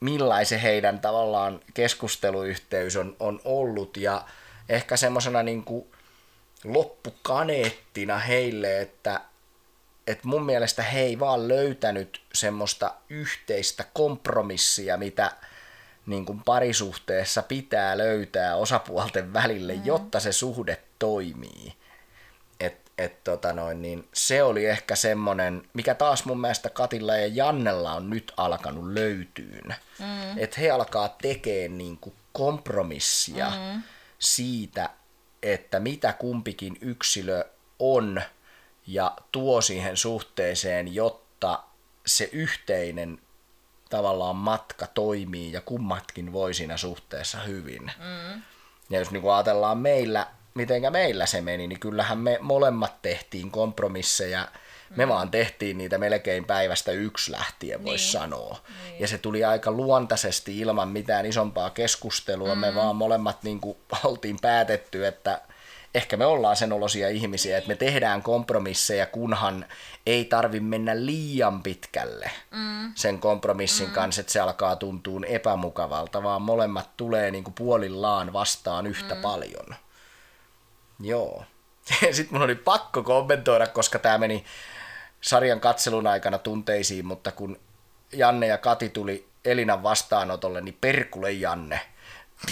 millaisen 0.00 0.60
heidän 0.60 1.00
tavallaan 1.00 1.60
keskusteluyhteys 1.74 2.96
on, 2.96 3.16
on 3.20 3.40
ollut 3.44 3.96
ja 3.96 4.24
ehkä 4.70 4.96
semmoisena 4.96 5.42
niin 5.42 5.64
loppukaneettina 6.64 8.18
heille, 8.18 8.80
että, 8.80 9.20
että 10.06 10.28
mun 10.28 10.46
mielestä 10.46 10.82
he 10.82 11.00
ei 11.00 11.18
vaan 11.18 11.48
löytänyt 11.48 12.22
semmoista 12.32 12.94
yhteistä 13.08 13.84
kompromissia, 13.94 14.96
mitä 14.96 15.32
niin 16.06 16.26
kuin 16.26 16.42
parisuhteessa 16.44 17.42
pitää 17.42 17.98
löytää 17.98 18.56
osapuolten 18.56 19.32
välille, 19.32 19.74
mm. 19.74 19.82
jotta 19.84 20.20
se 20.20 20.32
suhde 20.32 20.82
toimii. 20.98 21.74
Et, 22.60 22.76
et 22.98 23.24
tota 23.24 23.52
noin, 23.52 23.82
niin 23.82 24.08
se 24.12 24.42
oli 24.42 24.66
ehkä 24.66 24.96
semmoinen, 24.96 25.62
mikä 25.72 25.94
taas 25.94 26.24
mun 26.24 26.40
mielestä 26.40 26.70
Katilla 26.70 27.16
ja 27.16 27.26
Jannella 27.26 27.92
on 27.92 28.10
nyt 28.10 28.32
alkanut 28.36 28.92
löytyyn. 28.92 29.74
Mm. 29.98 30.38
Että 30.38 30.60
he 30.60 30.70
alkaa 30.70 31.16
tekemään 31.22 31.78
niin 31.78 31.96
kuin 31.96 32.14
kompromissia. 32.32 33.50
Mm 33.50 33.82
siitä, 34.20 34.90
että 35.42 35.80
mitä 35.80 36.12
kumpikin 36.12 36.78
yksilö 36.80 37.44
on 37.78 38.22
ja 38.86 39.16
tuo 39.32 39.60
siihen 39.60 39.96
suhteeseen, 39.96 40.94
jotta 40.94 41.62
se 42.06 42.28
yhteinen 42.32 43.18
tavallaan 43.90 44.36
matka 44.36 44.86
toimii 44.86 45.52
ja 45.52 45.60
kummatkin 45.60 46.32
voi 46.32 46.54
siinä 46.54 46.76
suhteessa 46.76 47.40
hyvin. 47.40 47.82
Mm. 47.82 48.42
Ja 48.90 48.98
jos 48.98 49.10
niin 49.10 49.30
ajatellaan 49.30 49.78
meillä, 49.78 50.26
mitenkä 50.54 50.90
meillä 50.90 51.26
se 51.26 51.40
meni, 51.40 51.66
niin 51.66 51.80
kyllähän 51.80 52.18
me 52.18 52.38
molemmat 52.40 53.02
tehtiin 53.02 53.50
kompromisseja. 53.50 54.48
Me 54.96 55.08
vaan 55.08 55.30
tehtiin 55.30 55.78
niitä 55.78 55.98
melkein 55.98 56.44
päivästä 56.44 56.92
yksi 56.92 57.32
lähtien, 57.32 57.84
voisi 57.84 58.04
niin. 58.04 58.12
sanoa. 58.12 58.58
Niin. 58.84 59.00
Ja 59.00 59.08
se 59.08 59.18
tuli 59.18 59.44
aika 59.44 59.70
luontaisesti 59.70 60.58
ilman 60.58 60.88
mitään 60.88 61.26
isompaa 61.26 61.70
keskustelua. 61.70 62.54
Mm. 62.54 62.60
Me 62.60 62.74
vaan 62.74 62.96
molemmat 62.96 63.42
niin 63.42 63.60
kuin, 63.60 63.76
oltiin 64.04 64.36
päätetty, 64.42 65.06
että 65.06 65.40
ehkä 65.94 66.16
me 66.16 66.26
ollaan 66.26 66.56
sen 66.56 66.72
olosia 66.72 67.08
ihmisiä, 67.08 67.58
että 67.58 67.68
me 67.68 67.74
tehdään 67.74 68.22
kompromisseja, 68.22 69.06
kunhan 69.06 69.66
ei 70.06 70.24
tarvi 70.24 70.60
mennä 70.60 70.96
liian 70.96 71.62
pitkälle 71.62 72.30
mm. 72.50 72.92
sen 72.94 73.18
kompromissin 73.18 73.86
mm. 73.86 73.92
kanssa, 73.92 74.20
että 74.20 74.32
se 74.32 74.40
alkaa 74.40 74.76
tuntua 74.76 75.20
epämukavalta, 75.26 76.22
vaan 76.22 76.42
molemmat 76.42 76.96
tulee 76.96 77.30
niin 77.30 77.44
kuin 77.44 77.54
puolillaan 77.54 78.32
vastaan 78.32 78.86
yhtä 78.86 79.14
mm. 79.14 79.20
paljon. 79.20 79.74
Joo. 81.00 81.44
Sitten 82.12 82.28
mun 82.30 82.42
oli 82.42 82.54
pakko 82.54 83.02
kommentoida, 83.02 83.66
koska 83.66 83.98
tämä 83.98 84.18
meni 84.18 84.44
sarjan 85.20 85.60
katselun 85.60 86.06
aikana 86.06 86.38
tunteisiin, 86.38 87.06
mutta 87.06 87.32
kun 87.32 87.60
Janne 88.12 88.46
ja 88.46 88.58
Kati 88.58 88.88
tuli 88.88 89.28
Elinan 89.44 89.82
vastaanotolle, 89.82 90.60
niin 90.60 90.78
perkule 90.80 91.32
Janne. 91.32 91.80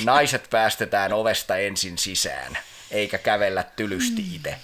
Naiset 0.04 0.50
päästetään 0.50 1.12
ovesta 1.12 1.56
ensin 1.56 1.98
sisään 1.98 2.58
eikä 2.90 3.18
kävellä 3.18 3.62
tylysti 3.62 4.22
mm. 4.22 4.34
itse. 4.34 4.58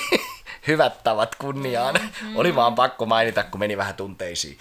Hyvät 0.66 1.02
tavat 1.04 1.34
kunniaan. 1.34 1.94
Mm-hmm. 1.94 2.36
Oli 2.36 2.54
vaan 2.54 2.74
pakko 2.74 3.06
mainita, 3.06 3.44
kun 3.44 3.60
meni 3.60 3.76
vähän 3.76 3.94
tunteisiin. 3.94 4.58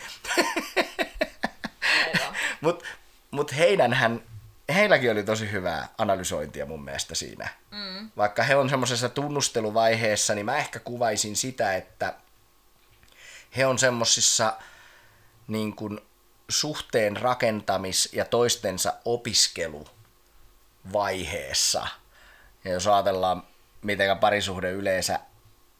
Mutta 2.61 2.85
mut 3.31 3.57
heidänhän, 3.57 4.21
heilläkin 4.73 5.11
oli 5.11 5.23
tosi 5.23 5.51
hyvää 5.51 5.87
analysointia 5.97 6.65
mun 6.65 6.83
mielestä 6.83 7.15
siinä. 7.15 7.49
Mm. 7.71 8.11
Vaikka 8.17 8.43
he 8.43 8.55
on 8.55 8.69
semmoisessa 8.69 9.09
tunnusteluvaiheessa, 9.09 10.35
niin 10.35 10.45
mä 10.45 10.57
ehkä 10.57 10.79
kuvaisin 10.79 11.35
sitä, 11.35 11.75
että 11.75 12.13
he 13.57 13.65
on 13.65 13.79
semmoisissa 13.79 14.53
niin 15.47 15.75
kuin 15.75 15.99
suhteen 16.49 17.17
rakentamis- 17.17 18.09
ja 18.13 18.25
toistensa 18.25 18.93
opiskeluvaiheessa– 19.05 21.87
ja 22.65 22.73
jos 22.73 22.87
ajatellaan, 22.87 23.43
miten 23.81 24.17
parisuhde 24.17 24.71
yleensä 24.71 25.19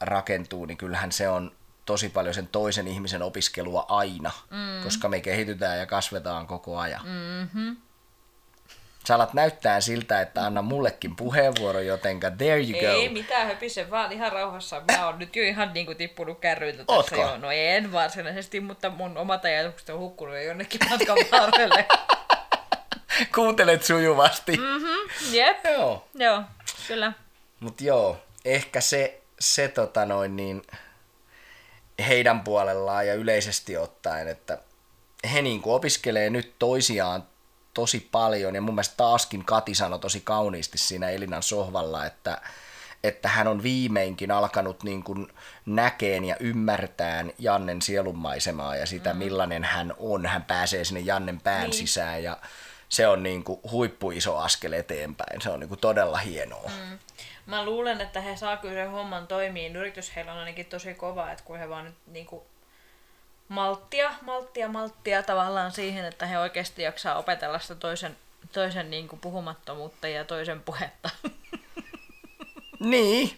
rakentuu, 0.02 0.66
niin 0.66 0.78
kyllähän 0.78 1.12
se 1.12 1.30
on 1.30 1.52
tosi 1.86 2.10
paljon 2.10 2.34
sen 2.34 2.48
toisen 2.48 2.88
ihmisen 2.88 3.22
opiskelua 3.22 3.86
aina, 3.88 4.32
mm. 4.50 4.84
koska 4.84 5.10
me 5.10 5.22
kehitytään 5.22 5.80
ja 5.80 5.86
kasvetaan 5.86 6.48
koko 6.48 6.78
ajan. 6.78 7.02
Mm-hmm. 7.06 7.78
Sä 9.08 9.16
alat 9.16 9.34
näyttää 9.34 9.82
siltä, 9.82 10.22
että 10.22 10.46
anna 10.46 10.62
mullekin 10.62 11.16
puheenvuoro, 11.16 11.80
jotenka 11.80 12.32
there 12.32 12.62
you 12.62 12.80
go. 12.80 12.88
Ei 12.88 13.10
mitään 13.10 13.48
höpise, 13.48 13.90
vaan 13.90 14.12
ihan 14.12 14.32
rauhassa. 14.32 14.82
Mä 14.92 15.06
oon 15.06 15.20
nyt 15.20 15.36
jo 15.36 15.44
ihan 15.44 15.74
niinku 15.74 15.96
tippunut 15.96 16.40
kärryiltä 16.40 16.78
tässä 16.78 16.94
Ootko? 16.94 17.22
jo. 17.22 17.38
No 17.38 17.52
en 17.52 17.92
varsinaisesti, 17.92 18.60
mutta 18.60 18.90
mun 18.90 19.18
omat 19.18 19.46
ajatukset 19.46 19.90
on 19.90 20.00
hukkunut 20.00 20.36
jo 20.36 20.42
jonnekin 20.42 20.80
matkan 20.90 21.18
varrelle. 21.32 21.86
Kuuntelet 23.36 23.84
sujuvasti. 23.84 24.58
Mm-hmm, 24.58 25.32
jep. 25.32 25.66
Joo. 25.66 26.08
Joo. 26.14 26.44
Kyllä. 26.88 27.14
Mut 27.60 27.82
joo, 27.82 28.18
ehkä 28.46 28.82
se, 28.82 29.22
se 29.40 29.68
tota 29.68 30.06
noin 30.06 30.36
niin, 30.36 30.62
heidän 32.08 32.42
puolellaan 32.42 33.08
ja 33.08 33.14
yleisesti 33.14 33.78
ottaen, 33.78 34.28
että 34.28 34.58
he 35.34 35.42
niin 35.42 35.62
opiskelee 35.66 36.30
nyt 36.30 36.56
toisiaan 36.60 37.24
tosi 37.76 38.10
paljon 38.12 38.56
ja 38.56 38.62
mun 38.62 38.76
mielestä 38.76 38.98
taaskin 38.98 39.46
Kati 39.46 39.76
sanoi 39.76 40.00
tosi 40.00 40.22
kauniisti 40.22 40.78
siinä 40.78 41.10
Elinan 41.10 41.44
sohvalla, 41.44 42.06
että, 42.06 42.42
että 43.04 43.30
hän 43.30 43.48
on 43.48 43.64
viimeinkin 43.64 44.32
alkanut 44.32 44.84
niin 44.84 45.04
kuin 45.04 45.28
näkeen 45.66 46.26
ja 46.26 46.36
ymmärtään 46.40 47.32
Jannen 47.40 47.82
sielunmaisemaa 47.82 48.76
ja 48.76 48.86
sitä, 48.86 49.14
mm. 49.14 49.20
millainen 49.20 49.64
hän 49.64 49.94
on. 49.98 50.26
Hän 50.26 50.44
pääsee 50.44 50.84
sinne 50.84 51.00
Jannen 51.00 51.42
pään 51.42 51.62
niin. 51.62 51.74
sisään 51.74 52.24
ja 52.24 52.38
se 52.90 53.08
on 53.08 53.24
niin 53.24 53.44
kuin 53.44 53.60
huippu 53.72 54.12
iso 54.12 54.38
askel 54.38 54.74
eteenpäin. 54.74 55.42
Se 55.42 55.50
on 55.50 55.60
niin 55.60 55.70
kuin 55.70 55.80
todella 55.80 56.18
hienoa. 56.18 56.72
Mm. 56.80 57.00
Mä 57.46 57.66
luulen, 57.66 58.02
että 58.02 58.22
he 58.22 58.38
saa 58.38 58.58
kyllä 58.58 58.74
sen 58.74 58.92
homman 58.92 59.28
toimiin. 59.28 59.76
Yritys 59.76 60.16
heillä 60.16 60.34
on 60.34 60.40
ainakin 60.40 60.66
tosi 60.66 60.94
kova, 60.94 61.32
että 61.32 61.44
kun 61.44 61.60
he 61.60 61.70
vaan 61.70 61.86
nyt 61.86 61.96
niin 62.08 62.26
kuin 62.26 62.44
malttia, 63.48 64.14
malttia, 64.22 64.68
malttia 64.68 65.24
tavallaan 65.24 65.72
siihen, 65.72 66.06
että 66.06 66.26
he 66.26 66.40
oikeasti 66.40 66.82
jaksaa 66.82 67.16
opetella 67.16 67.60
sitä 67.60 67.76
toisen, 67.76 68.18
toisen 68.52 68.92
niin 68.92 69.08
kuin 69.08 69.20
puhumattomuutta 69.20 70.08
ja 70.08 70.26
toisen 70.26 70.62
puhetta. 70.62 71.10
niin. 72.80 73.38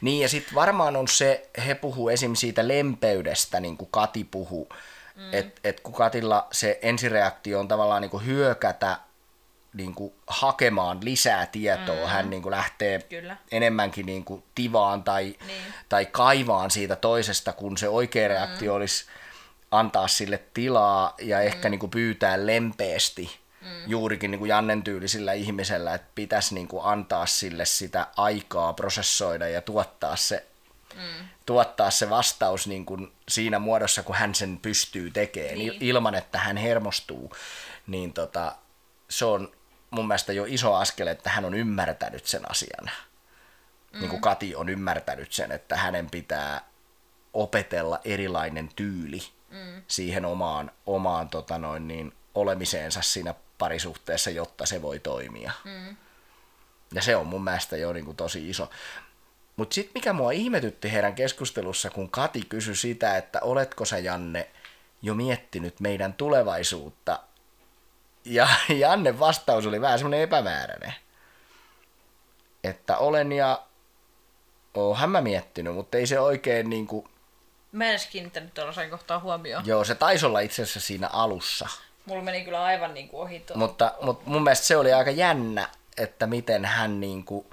Niin, 0.00 0.22
ja 0.22 0.28
sitten 0.28 0.54
varmaan 0.54 0.96
on 0.96 1.08
se, 1.08 1.48
he 1.66 1.74
puhuu 1.74 2.08
esim. 2.08 2.34
siitä 2.34 2.68
lempeydestä, 2.68 3.60
niin 3.60 3.76
kuin 3.76 3.88
Kati 3.90 4.24
puhuu, 4.24 4.68
Mm. 5.16 5.34
Että 5.34 5.60
et 5.64 5.80
kun 5.80 5.94
Katilla 5.94 6.46
se 6.52 6.78
ensireaktio 6.82 7.60
on 7.60 7.68
tavallaan 7.68 8.02
niin 8.02 8.10
kuin 8.10 8.26
hyökätä 8.26 8.98
niin 9.74 9.94
kuin 9.94 10.12
hakemaan 10.26 10.98
lisää 11.02 11.46
tietoa, 11.46 12.06
mm. 12.06 12.10
hän 12.10 12.30
niin 12.30 12.42
kuin 12.42 12.50
lähtee 12.50 12.98
Kyllä. 12.98 13.36
enemmänkin 13.50 14.06
niin 14.06 14.24
kuin 14.24 14.44
tivaan 14.54 15.02
tai, 15.02 15.36
niin. 15.46 15.62
tai 15.88 16.06
kaivaan 16.06 16.70
siitä 16.70 16.96
toisesta, 16.96 17.52
kun 17.52 17.76
se 17.76 17.88
oikea 17.88 18.28
reaktio 18.28 18.72
mm. 18.72 18.76
olisi 18.76 19.04
antaa 19.70 20.08
sille 20.08 20.42
tilaa 20.54 21.14
ja 21.18 21.40
ehkä 21.40 21.68
mm. 21.68 21.70
niin 21.70 21.78
kuin 21.78 21.90
pyytää 21.90 22.46
lempeästi 22.46 23.38
mm. 23.60 23.68
juurikin 23.86 24.30
niin 24.30 24.38
kuin 24.38 24.48
Jannen 24.48 24.82
tyylisillä 24.82 25.32
ihmisellä, 25.32 25.94
että 25.94 26.08
pitäisi 26.14 26.54
niin 26.54 26.68
kuin 26.68 26.84
antaa 26.84 27.26
sille 27.26 27.64
sitä 27.64 28.06
aikaa 28.16 28.72
prosessoida 28.72 29.48
ja 29.48 29.62
tuottaa 29.62 30.16
se 30.16 30.46
mm. 30.94 31.28
tuottaa 31.46 31.90
se 31.90 32.10
vastaus 32.10 32.66
niin 32.66 32.86
kuin 32.86 33.12
siinä 33.28 33.58
muodossa, 33.58 34.02
kun 34.02 34.16
hän 34.16 34.34
sen 34.34 34.58
pystyy 34.62 35.10
tekemään, 35.10 35.58
niin. 35.58 35.76
ilman 35.80 36.14
että 36.14 36.38
hän 36.38 36.56
hermostuu, 36.56 37.32
niin 37.86 38.12
tota, 38.12 38.56
se 39.08 39.24
on 39.24 39.52
mun 39.90 40.08
mielestä 40.08 40.32
jo 40.32 40.44
iso 40.48 40.74
askel, 40.74 41.06
että 41.06 41.30
hän 41.30 41.44
on 41.44 41.54
ymmärtänyt 41.54 42.26
sen 42.26 42.50
asian. 42.50 42.90
Mm. 43.92 44.00
Niin 44.00 44.10
kuin 44.10 44.22
Kati 44.22 44.54
on 44.54 44.68
ymmärtänyt 44.68 45.32
sen, 45.32 45.52
että 45.52 45.76
hänen 45.76 46.10
pitää 46.10 46.60
opetella 47.32 48.00
erilainen 48.04 48.68
tyyli 48.76 49.22
mm. 49.56 49.82
siihen 49.88 50.24
omaan, 50.24 50.70
omaan 50.86 51.28
tota 51.28 51.58
noin, 51.58 51.88
niin, 51.88 52.12
olemiseensa 52.34 53.02
siinä 53.02 53.34
parisuhteessa, 53.58 54.30
jotta 54.30 54.66
se 54.66 54.82
voi 54.82 54.98
toimia. 54.98 55.52
Mm. 55.64 55.96
Ja 56.94 57.02
se 57.02 57.16
on 57.16 57.26
mun 57.26 57.44
mielestä 57.44 57.76
jo 57.76 57.92
niin 57.92 58.04
kuin 58.04 58.16
tosi 58.16 58.50
iso. 58.50 58.70
Mutta 59.56 59.74
sitten 59.74 59.92
mikä 59.94 60.12
mua 60.12 60.30
ihmetytti 60.30 60.92
heidän 60.92 61.14
keskustelussa, 61.14 61.90
kun 61.90 62.10
Kati 62.10 62.42
kysyi 62.48 62.76
sitä, 62.76 63.16
että 63.16 63.40
oletko 63.40 63.84
sä 63.84 63.98
Janne 63.98 64.48
jo 65.02 65.14
miettinyt 65.14 65.80
meidän 65.80 66.12
tulevaisuutta? 66.12 67.18
Ja 68.24 68.48
Janne 68.82 69.18
vastaus 69.18 69.66
oli 69.66 69.80
vähän 69.80 69.98
semmoinen 69.98 70.20
epämääräinen. 70.20 70.94
Että 72.64 72.96
olen 72.96 73.32
ja 73.32 73.62
oonhan 74.74 75.10
mä 75.10 75.20
miettinyt, 75.20 75.74
mutta 75.74 75.98
ei 75.98 76.06
se 76.06 76.20
oikein 76.20 76.70
niinku... 76.70 77.08
Mä 77.76 77.84
en 77.84 77.90
edes 77.90 78.06
kiinnittänyt 78.06 78.54
tuollaisen 78.54 78.90
kohtaa 78.90 79.18
huomioon. 79.18 79.66
Joo, 79.66 79.84
se 79.84 79.94
taisi 79.94 80.26
olla 80.26 80.40
itse 80.40 80.62
asiassa 80.62 80.80
siinä 80.80 81.08
alussa. 81.12 81.68
Mulla 82.06 82.22
meni 82.22 82.44
kyllä 82.44 82.64
aivan 82.64 82.94
niinku 82.94 83.20
ohi 83.20 83.40
tuo. 83.40 83.56
Mutta, 83.56 83.94
mutta 84.02 84.30
mun 84.30 84.42
mielestä 84.42 84.66
se 84.66 84.76
oli 84.76 84.92
aika 84.92 85.10
jännä, 85.10 85.68
että 85.96 86.26
miten 86.26 86.64
hän 86.64 87.00
niinku 87.00 87.46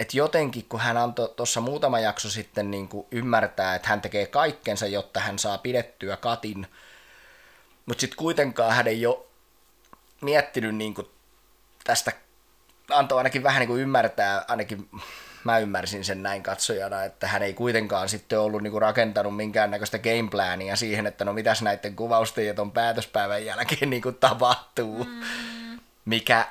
että 0.00 0.16
jotenkin 0.16 0.66
kun 0.68 0.80
hän 0.80 0.96
antoi 0.96 1.32
tuossa 1.36 1.60
muutama 1.60 2.00
jakso 2.00 2.30
sitten 2.30 2.70
niin 2.70 2.88
kuin 2.88 3.06
ymmärtää, 3.10 3.74
että 3.74 3.88
hän 3.88 4.00
tekee 4.00 4.26
kaikkensa, 4.26 4.86
jotta 4.86 5.20
hän 5.20 5.38
saa 5.38 5.58
pidettyä 5.58 6.16
Katin, 6.16 6.66
mutta 7.86 8.00
sitten 8.00 8.16
kuitenkaan 8.16 8.72
hän 8.72 8.86
ei 8.86 9.06
ole 9.06 9.18
miettinyt 10.20 10.74
niin 10.74 10.94
kuin 10.94 11.06
tästä, 11.84 12.12
antoi 12.90 13.18
ainakin 13.18 13.42
vähän 13.42 13.60
niin 13.60 13.68
kuin 13.68 13.82
ymmärtää, 13.82 14.44
ainakin 14.48 14.88
mä 15.46 15.58
ymmärsin 15.58 16.04
sen 16.04 16.22
näin 16.22 16.42
katsojana, 16.42 17.04
että 17.04 17.26
hän 17.26 17.42
ei 17.42 17.54
kuitenkaan 17.54 18.08
sitten 18.08 18.40
ollut 18.40 18.62
niin 18.62 18.70
kuin 18.70 18.82
rakentanut 18.82 19.36
minkäännäköistä 19.36 19.98
gameplania 19.98 20.76
siihen, 20.76 21.06
että 21.06 21.24
no 21.24 21.32
mitäs 21.32 21.62
näiden 21.62 21.96
kuvausten 21.96 22.46
ja 22.46 22.54
ton 22.54 22.72
päätöspäivän 22.72 23.44
jälkeen 23.44 23.90
niin 23.90 24.02
kuin 24.02 24.14
tapahtuu, 24.14 25.04
mm. 25.04 25.20
mikä 26.04 26.46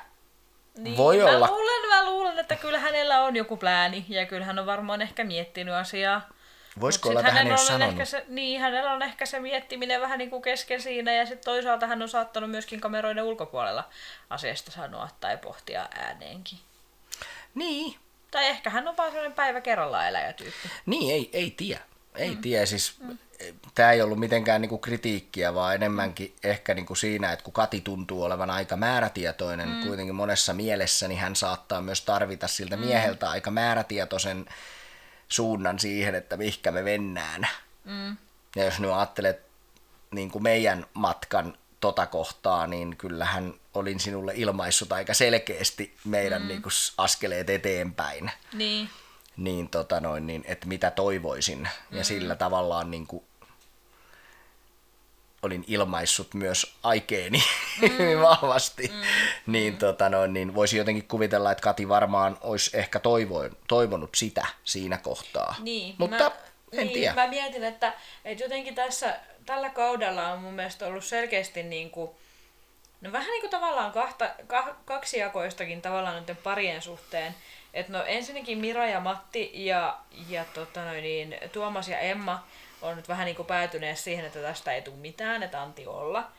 niin, 0.78 0.96
voi 0.96 1.18
mä 1.18 1.24
olla... 1.24 1.46
Luulen, 1.46 1.88
mä 1.88 2.04
luulen, 2.04 2.38
että 2.38 2.56
kyllä 2.56 2.78
hänellä 2.78 3.20
on 3.20 3.36
joku 3.36 3.56
plääni 3.56 4.06
ja 4.08 4.26
kyllä 4.26 4.44
hän 4.46 4.58
on 4.58 4.66
varmaan 4.66 5.02
ehkä 5.02 5.24
miettinyt 5.24 5.74
asiaa. 5.74 6.28
Voisiko 6.80 7.08
olla, 7.08 7.20
että 7.20 7.32
hän 7.32 7.46
ei 7.46 7.52
ole 7.52 7.84
ehkä 7.84 8.04
se, 8.04 8.24
Niin, 8.28 8.60
hänellä 8.60 8.92
on 8.92 9.02
ehkä 9.02 9.26
se 9.26 9.40
miettiminen 9.40 10.00
vähän 10.00 10.18
niin 10.18 10.30
kuin 10.30 10.42
kesken 10.42 10.82
siinä 10.82 11.12
ja 11.12 11.26
sitten 11.26 11.44
toisaalta 11.44 11.86
hän 11.86 12.02
on 12.02 12.08
saattanut 12.08 12.50
myöskin 12.50 12.80
kameroiden 12.80 13.24
ulkopuolella 13.24 13.84
asiasta 14.30 14.70
sanoa 14.70 15.08
tai 15.20 15.36
pohtia 15.36 15.88
ääneenkin. 15.94 16.58
Niin. 17.54 17.96
Tai 18.36 18.46
ehkä 18.46 18.70
hän 18.70 18.88
on 18.88 18.96
vaan 18.96 19.10
sellainen 19.10 19.36
päivä 19.36 19.60
kerrallaan 19.60 20.08
eläjätyyppi. 20.08 20.68
Niin, 20.86 21.14
ei, 21.14 21.30
ei 21.32 21.50
tiedä. 21.50 21.80
ei 22.14 22.30
mm. 22.30 22.40
tiedä, 22.40 22.66
siis 22.66 22.94
mm. 23.00 23.18
tämä 23.74 23.92
ei 23.92 24.02
ollut 24.02 24.18
mitenkään 24.18 24.60
niinku 24.60 24.78
kritiikkiä, 24.78 25.54
vaan 25.54 25.74
enemmänkin 25.74 26.34
ehkä 26.44 26.74
niinku 26.74 26.94
siinä, 26.94 27.32
että 27.32 27.42
kun 27.42 27.52
Kati 27.52 27.80
tuntuu 27.80 28.22
olevan 28.22 28.50
aika 28.50 28.76
määrätietoinen 28.76 29.68
mm. 29.68 29.82
kuitenkin 29.86 30.14
monessa 30.14 30.52
mielessä, 30.52 31.08
niin 31.08 31.20
hän 31.20 31.36
saattaa 31.36 31.80
myös 31.80 32.00
tarvita 32.00 32.48
siltä 32.48 32.76
mm. 32.76 32.84
mieheltä 32.84 33.30
aika 33.30 33.50
määrätietoisen 33.50 34.46
suunnan 35.28 35.78
siihen, 35.78 36.14
että 36.14 36.36
mihkä 36.36 36.70
me 36.70 36.82
mennään. 36.82 37.48
Mm. 37.84 38.16
Ja 38.56 38.64
jos 38.64 38.80
nyt 38.80 38.90
ajattelet 38.90 39.40
niin 40.10 40.30
kuin 40.30 40.42
meidän 40.42 40.86
matkan 40.94 41.58
tota 41.80 42.06
kohtaa, 42.06 42.66
niin 42.66 42.96
kyllähän 42.96 43.54
olin 43.74 44.00
sinulle 44.00 44.32
ilmaissut 44.36 44.92
aika 44.92 45.14
selkeästi 45.14 45.94
meidän 46.04 46.42
mm. 46.42 46.48
niin 46.48 46.62
kuin 46.62 46.72
askeleet 46.98 47.50
eteenpäin. 47.50 48.30
Niin. 48.52 48.88
Niin, 49.36 49.68
tota 49.68 50.00
noin, 50.00 50.26
niin 50.26 50.44
että 50.46 50.66
mitä 50.66 50.90
toivoisin. 50.90 51.68
Mm. 51.90 51.98
Ja 51.98 52.04
sillä 52.04 52.36
tavallaan 52.36 52.90
niin 52.90 53.06
kuin, 53.06 53.24
olin 55.42 55.64
ilmaissut 55.66 56.34
myös 56.34 56.74
aikeeni 56.82 57.42
mm. 57.82 58.20
vahvasti, 58.22 58.88
mm. 58.88 59.02
niin, 59.52 59.72
mm. 59.72 59.78
Tota 59.78 60.08
noin, 60.08 60.32
niin 60.32 60.54
voisi 60.54 60.76
jotenkin 60.76 61.08
kuvitella, 61.08 61.52
että 61.52 61.62
Kati 61.62 61.88
varmaan 61.88 62.38
olisi 62.40 62.76
ehkä 62.78 62.98
toivoin, 62.98 63.56
toivonut 63.68 64.14
sitä 64.14 64.46
siinä 64.64 64.98
kohtaa. 64.98 65.54
Niin, 65.58 65.94
Mutta 65.98 66.24
mä, 66.24 66.32
en 66.72 66.86
niin, 66.86 66.92
tiedä. 66.92 67.14
Mä 67.14 67.26
mietin, 67.26 67.64
että, 67.64 67.92
että 68.24 68.44
jotenkin 68.44 68.74
tässä, 68.74 69.20
tällä 69.46 69.70
kaudella 69.70 70.28
on 70.28 70.38
mun 70.38 70.54
mielestä 70.54 70.86
ollut 70.86 71.04
selkeästi 71.04 71.62
niin 71.62 71.90
kuin, 71.90 72.10
no 73.00 73.12
vähän 73.12 73.28
niin 73.28 73.40
kuin 73.40 73.50
tavallaan 73.50 73.92
kahta, 73.92 74.30
kah, 74.46 74.76
kaksijakoistakin 74.84 75.82
tavallaan 75.82 76.16
noiden 76.16 76.36
parien 76.36 76.82
suhteen. 76.82 77.34
Että 77.74 77.92
no 77.92 78.04
ensinnäkin 78.04 78.58
Mira 78.58 78.86
ja 78.86 79.00
Matti 79.00 79.50
ja, 79.66 79.98
ja 80.28 80.44
tota 80.54 80.84
noin, 80.84 81.02
niin, 81.02 81.36
Tuomas 81.52 81.88
ja 81.88 81.98
Emma 81.98 82.46
on 82.82 82.96
nyt 82.96 83.08
vähän 83.08 83.26
niin 83.26 83.36
kuin 83.36 83.46
päätyneet 83.46 83.98
siihen, 83.98 84.24
että 84.24 84.42
tästä 84.42 84.72
ei 84.72 84.82
tule 84.82 84.96
mitään, 84.96 85.42
että 85.42 85.62
anti 85.62 85.86
olla. 85.86 86.30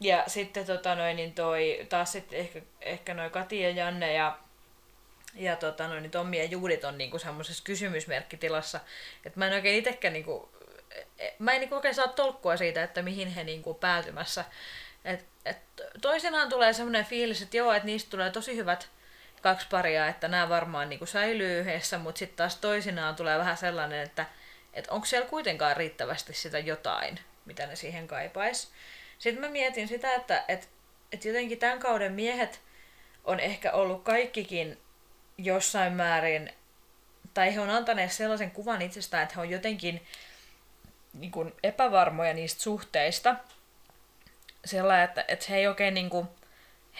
Ja 0.00 0.24
sitten 0.26 0.66
tota 0.66 0.94
noin, 0.94 1.16
niin 1.16 1.34
toi, 1.34 1.86
taas 1.88 2.12
sitten 2.12 2.38
ehkä, 2.38 2.62
ehkä 2.80 3.14
noin 3.14 3.30
Kati 3.30 3.60
ja 3.60 3.70
Janne 3.70 4.12
ja, 4.12 4.38
ja 5.34 5.56
tota 5.56 5.88
noin, 5.88 6.02
niin 6.02 6.10
Tommi 6.10 6.38
ja 6.38 6.44
Juudit 6.44 6.84
on 6.84 6.98
niinku 6.98 7.18
semmoisessa 7.18 7.64
kysymysmerkkitilassa, 7.64 8.80
että 9.24 9.38
mä 9.38 9.46
en 9.46 9.52
oikein 9.52 9.78
itsekään 9.78 10.12
niinku, 10.12 10.55
mä 11.38 11.52
en 11.52 11.60
niinku 11.60 11.74
oikein 11.74 11.94
saa 11.94 12.08
tolkkua 12.08 12.56
siitä, 12.56 12.82
että 12.82 13.02
mihin 13.02 13.28
he 13.28 13.44
niinku 13.44 13.74
päätymässä. 13.74 14.44
Et, 15.04 15.24
et 15.44 15.58
toisinaan 16.00 16.48
tulee 16.48 16.72
semmoinen 16.72 17.04
fiilis, 17.04 17.42
että 17.42 17.56
joo, 17.56 17.72
että 17.72 17.86
niistä 17.86 18.10
tulee 18.10 18.30
tosi 18.30 18.56
hyvät 18.56 18.88
kaksi 19.42 19.66
paria, 19.70 20.08
että 20.08 20.28
nämä 20.28 20.48
varmaan 20.48 20.88
niinku 20.88 21.06
säilyy 21.06 21.60
yhdessä, 21.60 21.98
mutta 21.98 22.18
sitten 22.18 22.36
taas 22.36 22.56
toisinaan 22.56 23.16
tulee 23.16 23.38
vähän 23.38 23.56
sellainen, 23.56 24.02
että 24.02 24.26
että 24.76 24.92
onko 24.92 25.06
siellä 25.06 25.28
kuitenkaan 25.28 25.76
riittävästi 25.76 26.34
sitä 26.34 26.58
jotain, 26.58 27.20
mitä 27.44 27.66
ne 27.66 27.76
siihen 27.76 28.08
kaipais. 28.08 28.72
Sitten 29.18 29.40
mä 29.40 29.48
mietin 29.48 29.88
sitä, 29.88 30.14
että 30.14 30.44
et, 30.48 30.68
et 31.12 31.24
jotenkin 31.24 31.58
tämän 31.58 31.78
kauden 31.78 32.12
miehet 32.12 32.60
on 33.24 33.40
ehkä 33.40 33.72
ollut 33.72 34.02
kaikkikin 34.02 34.80
jossain 35.38 35.92
määrin, 35.92 36.52
tai 37.34 37.54
he 37.54 37.60
on 37.60 37.70
antaneet 37.70 38.12
sellaisen 38.12 38.50
kuvan 38.50 38.82
itsestään, 38.82 39.22
että 39.22 39.34
he 39.34 39.40
on 39.40 39.50
jotenkin 39.50 40.06
niin 41.16 41.30
kuin 41.30 41.54
epävarmoja 41.62 42.34
niistä 42.34 42.62
suhteista. 42.62 43.36
Sellainen, 44.64 45.04
että, 45.04 45.24
että 45.28 45.46
he 45.48 45.56
ei 45.56 45.66
oikein 45.66 45.94
niin 45.94 46.10
kuin, 46.10 46.28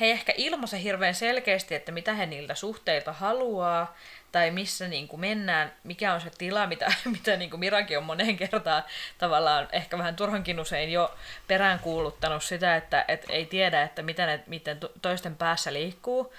he 0.00 0.06
ei 0.06 0.10
ehkä 0.10 0.32
ilmaise 0.36 0.82
hirveän 0.82 1.14
selkeästi, 1.14 1.74
että 1.74 1.92
mitä 1.92 2.14
he 2.14 2.26
niiltä 2.26 2.54
suhteilta 2.54 3.12
haluaa, 3.12 3.96
tai 4.32 4.50
missä 4.50 4.88
niin 4.88 5.08
kuin 5.08 5.20
mennään, 5.20 5.72
mikä 5.84 6.14
on 6.14 6.20
se 6.20 6.30
tila, 6.38 6.66
mitä, 6.66 6.92
mitä 7.18 7.36
niin 7.36 7.50
kuin 7.50 7.60
Mirakin 7.60 7.98
on 7.98 8.04
moneen 8.04 8.36
kertaan 8.36 8.82
tavallaan 9.18 9.68
ehkä 9.72 9.98
vähän 9.98 10.16
turhankin 10.16 10.60
usein 10.60 10.92
jo 10.92 11.14
peräänkuuluttanut 11.46 12.44
sitä, 12.44 12.76
että 12.76 13.04
et 13.08 13.26
ei 13.28 13.46
tiedä, 13.46 13.82
että 13.82 14.02
mitä 14.02 14.26
ne, 14.26 14.44
miten 14.46 14.80
toisten 15.02 15.36
päässä 15.36 15.72
liikkuu. 15.72 16.34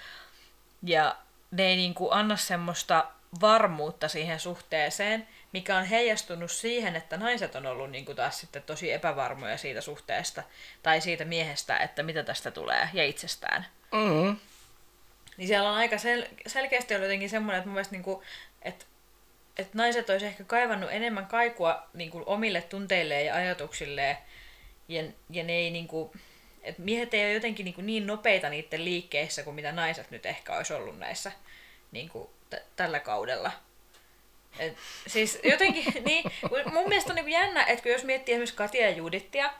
Ja 0.82 1.16
ne 1.50 1.66
ei 1.66 1.76
niin 1.76 1.94
kuin 1.94 2.12
anna 2.12 2.36
semmoista 2.36 3.04
varmuutta 3.40 4.08
siihen 4.08 4.40
suhteeseen, 4.40 5.28
mikä 5.52 5.76
on 5.76 5.84
heijastunut 5.84 6.50
siihen, 6.50 6.96
että 6.96 7.16
naiset 7.16 7.54
on 7.54 7.66
ollut 7.66 7.90
niin 7.90 8.04
kuin 8.04 8.16
taas 8.16 8.40
sitten 8.40 8.62
tosi 8.62 8.92
epävarmoja 8.92 9.58
siitä 9.58 9.80
suhteesta 9.80 10.42
tai 10.82 11.00
siitä 11.00 11.24
miehestä, 11.24 11.76
että 11.76 12.02
mitä 12.02 12.22
tästä 12.22 12.50
tulee 12.50 12.88
ja 12.92 13.04
itsestään. 13.04 13.66
Mm. 13.92 14.36
Niin 15.36 15.48
siellä 15.48 15.70
on 15.70 15.76
aika 15.76 15.96
sel- 15.96 16.28
selkeästi 16.46 16.94
ollut 16.94 17.06
jotenkin 17.06 17.30
semmoinen, 17.30 17.58
että 17.58 17.68
mun 17.68 17.74
mielestä 17.74 17.94
niinku, 17.94 18.22
että 18.62 18.84
että 19.58 19.78
naiset 19.78 20.10
olisi 20.10 20.26
ehkä 20.26 20.44
kaivannut 20.44 20.92
enemmän 20.92 21.26
kaikua 21.26 21.88
niinku 21.94 22.22
omille 22.26 22.62
tunteilleen 22.62 23.26
ja 23.26 23.34
ajatuksilleen. 23.34 24.16
Ja, 24.88 25.02
ja 25.30 25.44
ne 25.44 25.52
ei 25.52 25.70
niinku, 25.70 26.12
että 26.62 26.82
miehet 26.82 27.14
ei 27.14 27.24
ole 27.24 27.32
jotenkin 27.32 27.64
niinku 27.64 27.80
niin 27.80 28.06
nopeita 28.06 28.48
niiden 28.48 28.84
liikkeissä 28.84 29.42
kuin 29.42 29.54
mitä 29.54 29.72
naiset 29.72 30.10
nyt 30.10 30.26
ehkä 30.26 30.56
olisi 30.56 30.72
ollut 30.72 30.98
näissä 30.98 31.32
niinku, 31.92 32.30
t- 32.50 32.76
tällä 32.76 33.00
kaudella. 33.00 33.52
Et, 34.58 34.76
siis 35.06 35.38
jotenkin, 35.44 35.84
niin, 36.04 36.24
mun 36.72 36.88
mielestä 36.88 37.12
on 37.12 37.16
niin 37.16 37.28
jännä, 37.28 37.64
että 37.64 37.88
jos 37.88 38.04
miettii 38.04 38.34
esimerkiksi 38.34 38.56
Katia 38.56 38.90
ja 38.90 38.96
Judittia, 38.96 39.50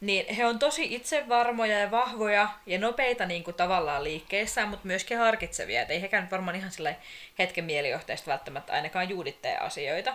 niin 0.00 0.34
he 0.34 0.46
on 0.46 0.58
tosi 0.58 0.94
itsevarmoja 0.94 1.78
ja 1.78 1.90
vahvoja 1.90 2.48
ja 2.66 2.78
nopeita 2.78 3.26
niin 3.26 3.44
kuin 3.44 3.54
tavallaan 3.54 4.04
liikkeissään, 4.04 4.68
mutta 4.68 4.86
myöskin 4.86 5.18
harkitsevia. 5.18 5.82
Et 5.82 5.90
ei 5.90 6.02
hekään 6.02 6.22
nyt 6.22 6.30
varmaan 6.30 6.56
ihan 6.56 6.70
sillä 6.70 6.94
hetken 7.38 7.64
mielijohteesta 7.64 8.30
välttämättä 8.30 8.72
ainakaan 8.72 9.08
juuditteja 9.08 9.60
asioita. 9.60 10.14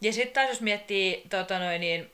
Ja 0.00 0.12
sitten 0.12 0.34
taas 0.34 0.48
jos 0.48 0.60
miettii 0.60 1.22
tota 1.30 1.58
noin, 1.58 1.80
niin, 1.80 2.10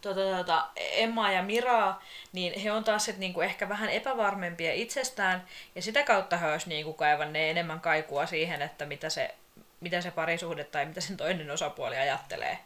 tota, 0.00 0.20
tota, 0.36 0.66
Emma 0.76 1.32
ja 1.32 1.42
Miraa, 1.42 2.02
niin 2.32 2.60
he 2.60 2.72
on 2.72 2.84
taas 2.84 3.04
sit 3.04 3.18
niinku 3.18 3.40
ehkä 3.40 3.68
vähän 3.68 3.90
epävarmempia 3.90 4.72
itsestään, 4.72 5.46
ja 5.74 5.82
sitä 5.82 6.02
kautta 6.02 6.36
he 6.36 6.50
olisivat 6.50 6.68
niinku 6.68 6.92
kaivanneet 6.92 7.50
enemmän 7.50 7.80
kaikua 7.80 8.26
siihen, 8.26 8.62
että 8.62 8.86
mitä 8.86 9.10
se, 9.10 9.34
mitä 9.80 10.00
se 10.00 10.10
parisuhde 10.10 10.64
tai 10.64 10.86
mitä 10.86 11.00
sen 11.00 11.16
toinen 11.16 11.50
osapuoli 11.50 11.96
ajattelee. 11.96 12.58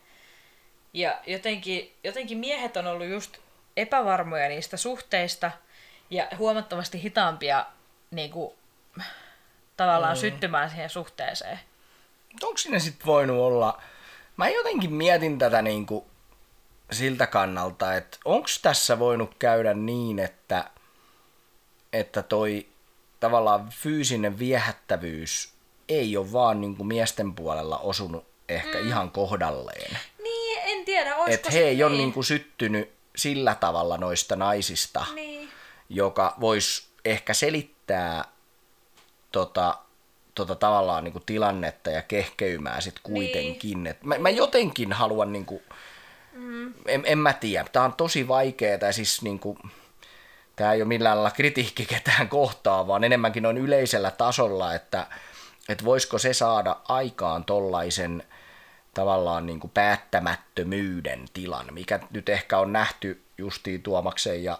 Ja 0.92 1.20
jotenkin, 1.26 1.94
jotenkin 2.04 2.38
miehet 2.38 2.76
on 2.76 2.86
ollut 2.86 3.06
just 3.06 3.36
epävarmoja 3.76 4.48
niistä 4.48 4.76
suhteista 4.76 5.50
ja 6.10 6.28
huomattavasti 6.38 7.02
hitaampia 7.02 7.66
niin 8.10 8.30
kuin, 8.30 8.54
tavallaan 9.76 10.16
mm. 10.16 10.20
syttymään 10.20 10.70
siihen 10.70 10.90
suhteeseen. 10.90 11.60
Onko 12.42 12.58
sinne 12.58 12.78
sitten 12.78 13.06
voinut 13.06 13.36
olla... 13.36 13.82
Mä 14.36 14.48
jotenkin 14.48 14.92
mietin 14.92 15.38
tätä 15.38 15.62
niin 15.62 15.86
kuin 15.86 16.04
siltä 16.92 17.26
kannalta, 17.26 17.94
että 17.94 18.18
onko 18.24 18.48
tässä 18.62 18.98
voinut 18.98 19.34
käydä 19.38 19.74
niin, 19.74 20.18
että, 20.18 20.70
että 21.92 22.22
toi 22.22 22.66
tavallaan 23.20 23.68
fyysinen 23.68 24.38
viehättävyys 24.38 25.53
ei 25.88 26.16
ole 26.16 26.32
vaan 26.32 26.60
niin 26.60 26.76
kuin 26.76 26.86
miesten 26.86 27.34
puolella 27.34 27.78
osunut 27.78 28.24
ehkä 28.48 28.78
mm. 28.78 28.88
ihan 28.88 29.10
kohdalleen 29.10 29.98
en 30.78 30.84
tiedä, 30.84 31.16
olisiko 31.16 31.34
Että 31.34 31.50
he 31.50 31.60
ei 31.60 31.74
niin. 31.74 31.86
ole 31.86 31.96
niinku 31.96 32.22
syttynyt 32.22 32.90
sillä 33.16 33.54
tavalla 33.54 33.96
noista 33.96 34.36
naisista, 34.36 35.06
niin. 35.14 35.48
joka 35.88 36.34
voisi 36.40 36.86
ehkä 37.04 37.34
selittää 37.34 38.24
tota, 39.32 39.78
tota 40.34 40.54
tavallaan 40.54 41.04
niinku 41.04 41.20
tilannetta 41.20 41.90
ja 41.90 42.02
kehkeymää 42.02 42.80
sit 42.80 42.98
kuitenkin. 43.02 43.84
Niin. 43.84 43.86
Et 43.86 44.02
mä, 44.02 44.18
mä 44.18 44.30
jotenkin 44.30 44.92
haluan, 44.92 45.32
niinku, 45.32 45.62
mm. 46.32 46.74
en, 46.86 47.02
en 47.04 47.18
mä 47.18 47.32
tiedä, 47.32 47.68
tämä 47.72 47.84
on 47.84 47.92
tosi 47.92 48.28
vaikeaa 48.28 48.78
ja 48.80 48.92
siis 48.92 49.22
niinku, 49.22 49.58
tämä 50.56 50.72
ei 50.72 50.82
ole 50.82 50.88
millään 50.88 51.16
lailla 51.16 51.30
kritiikki 51.30 51.86
ketään 51.86 52.28
kohtaa, 52.28 52.86
vaan 52.86 53.04
enemmänkin 53.04 53.42
noin 53.42 53.58
yleisellä 53.58 54.10
tasolla, 54.10 54.74
että, 54.74 55.06
että 55.68 55.84
voisiko 55.84 56.18
se 56.18 56.32
saada 56.32 56.76
aikaan 56.88 57.44
tollaisen– 57.44 58.22
tavallaan 58.94 59.46
niin 59.46 59.60
kuin 59.60 59.70
päättämättömyyden 59.70 61.24
tilan, 61.32 61.66
mikä 61.70 62.00
nyt 62.10 62.28
ehkä 62.28 62.58
on 62.58 62.72
nähty 62.72 63.22
justiin 63.38 63.82
Tuomaksen 63.82 64.44
ja, 64.44 64.58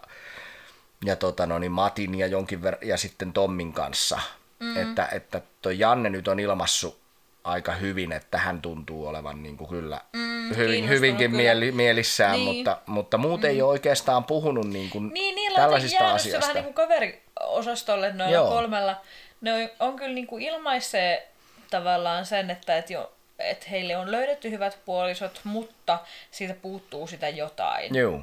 ja 1.05 1.17
tota 1.17 1.47
no, 1.47 1.59
niin 1.59 1.73
Matin 1.73 2.15
ja, 2.15 2.27
jonkin 2.27 2.61
ver- 2.61 2.87
ja 2.87 2.97
sitten 2.97 3.33
Tommin 3.33 3.73
kanssa. 3.73 4.21
Mm. 4.61 4.77
Että, 4.77 5.09
että 5.13 5.41
toi 5.63 5.79
Janne 5.79 6.11
nyt 6.11 6.29
on 6.29 6.41
ilmassu 6.41 7.01
aika 7.45 7.73
hyvin, 7.73 8.13
että 8.13 8.39
hän 8.39 8.63
tuntuu 8.63 9.07
olevan 9.07 9.43
niin 9.43 9.57
kuin 9.57 9.71
kyllä 9.71 10.01
mm, 10.13 10.57
hyvin, 10.57 10.89
hyvinkin 10.89 11.31
kyllä. 11.31 11.43
Mieli, 11.43 11.73
mielissään, 11.73 12.33
niin. 12.33 12.57
mutta, 12.57 12.79
mutta 12.87 13.19
muut 13.19 13.41
mm. 13.41 13.47
ei 13.47 13.63
ole 13.63 13.71
oikeastaan 13.71 14.25
puhunut 14.25 14.67
niin 14.67 14.91
kuin 14.91 15.11
niin, 15.15 15.35
niillä 15.35 15.59
tällaisista 15.59 16.09
on 16.09 16.15
asioista. 16.15 16.41
vähän 16.41 16.65
niin 16.65 16.75
kuin 16.75 16.87
kaveriosastolle 16.87 18.13
noilla 18.13 18.35
Joo. 18.35 18.49
kolmella. 18.49 19.01
Ne 19.41 19.53
on, 19.55 19.69
on 19.79 19.97
kyllä 19.97 20.15
niin 20.15 20.27
kuin 20.27 20.43
ilmaissee 20.43 21.29
tavallaan 21.71 22.27
sen, 22.27 22.51
että 22.51 22.79
et 22.79 22.91
jo, 22.91 23.13
että 23.39 23.67
heille 23.71 23.97
on 23.97 24.11
löydetty 24.11 24.51
hyvät 24.51 24.79
puolisot, 24.85 25.41
mutta 25.45 25.99
siitä 26.31 26.55
puuttuu 26.55 27.07
sitä 27.07 27.29
jotain. 27.29 27.95
Joo. 27.95 28.23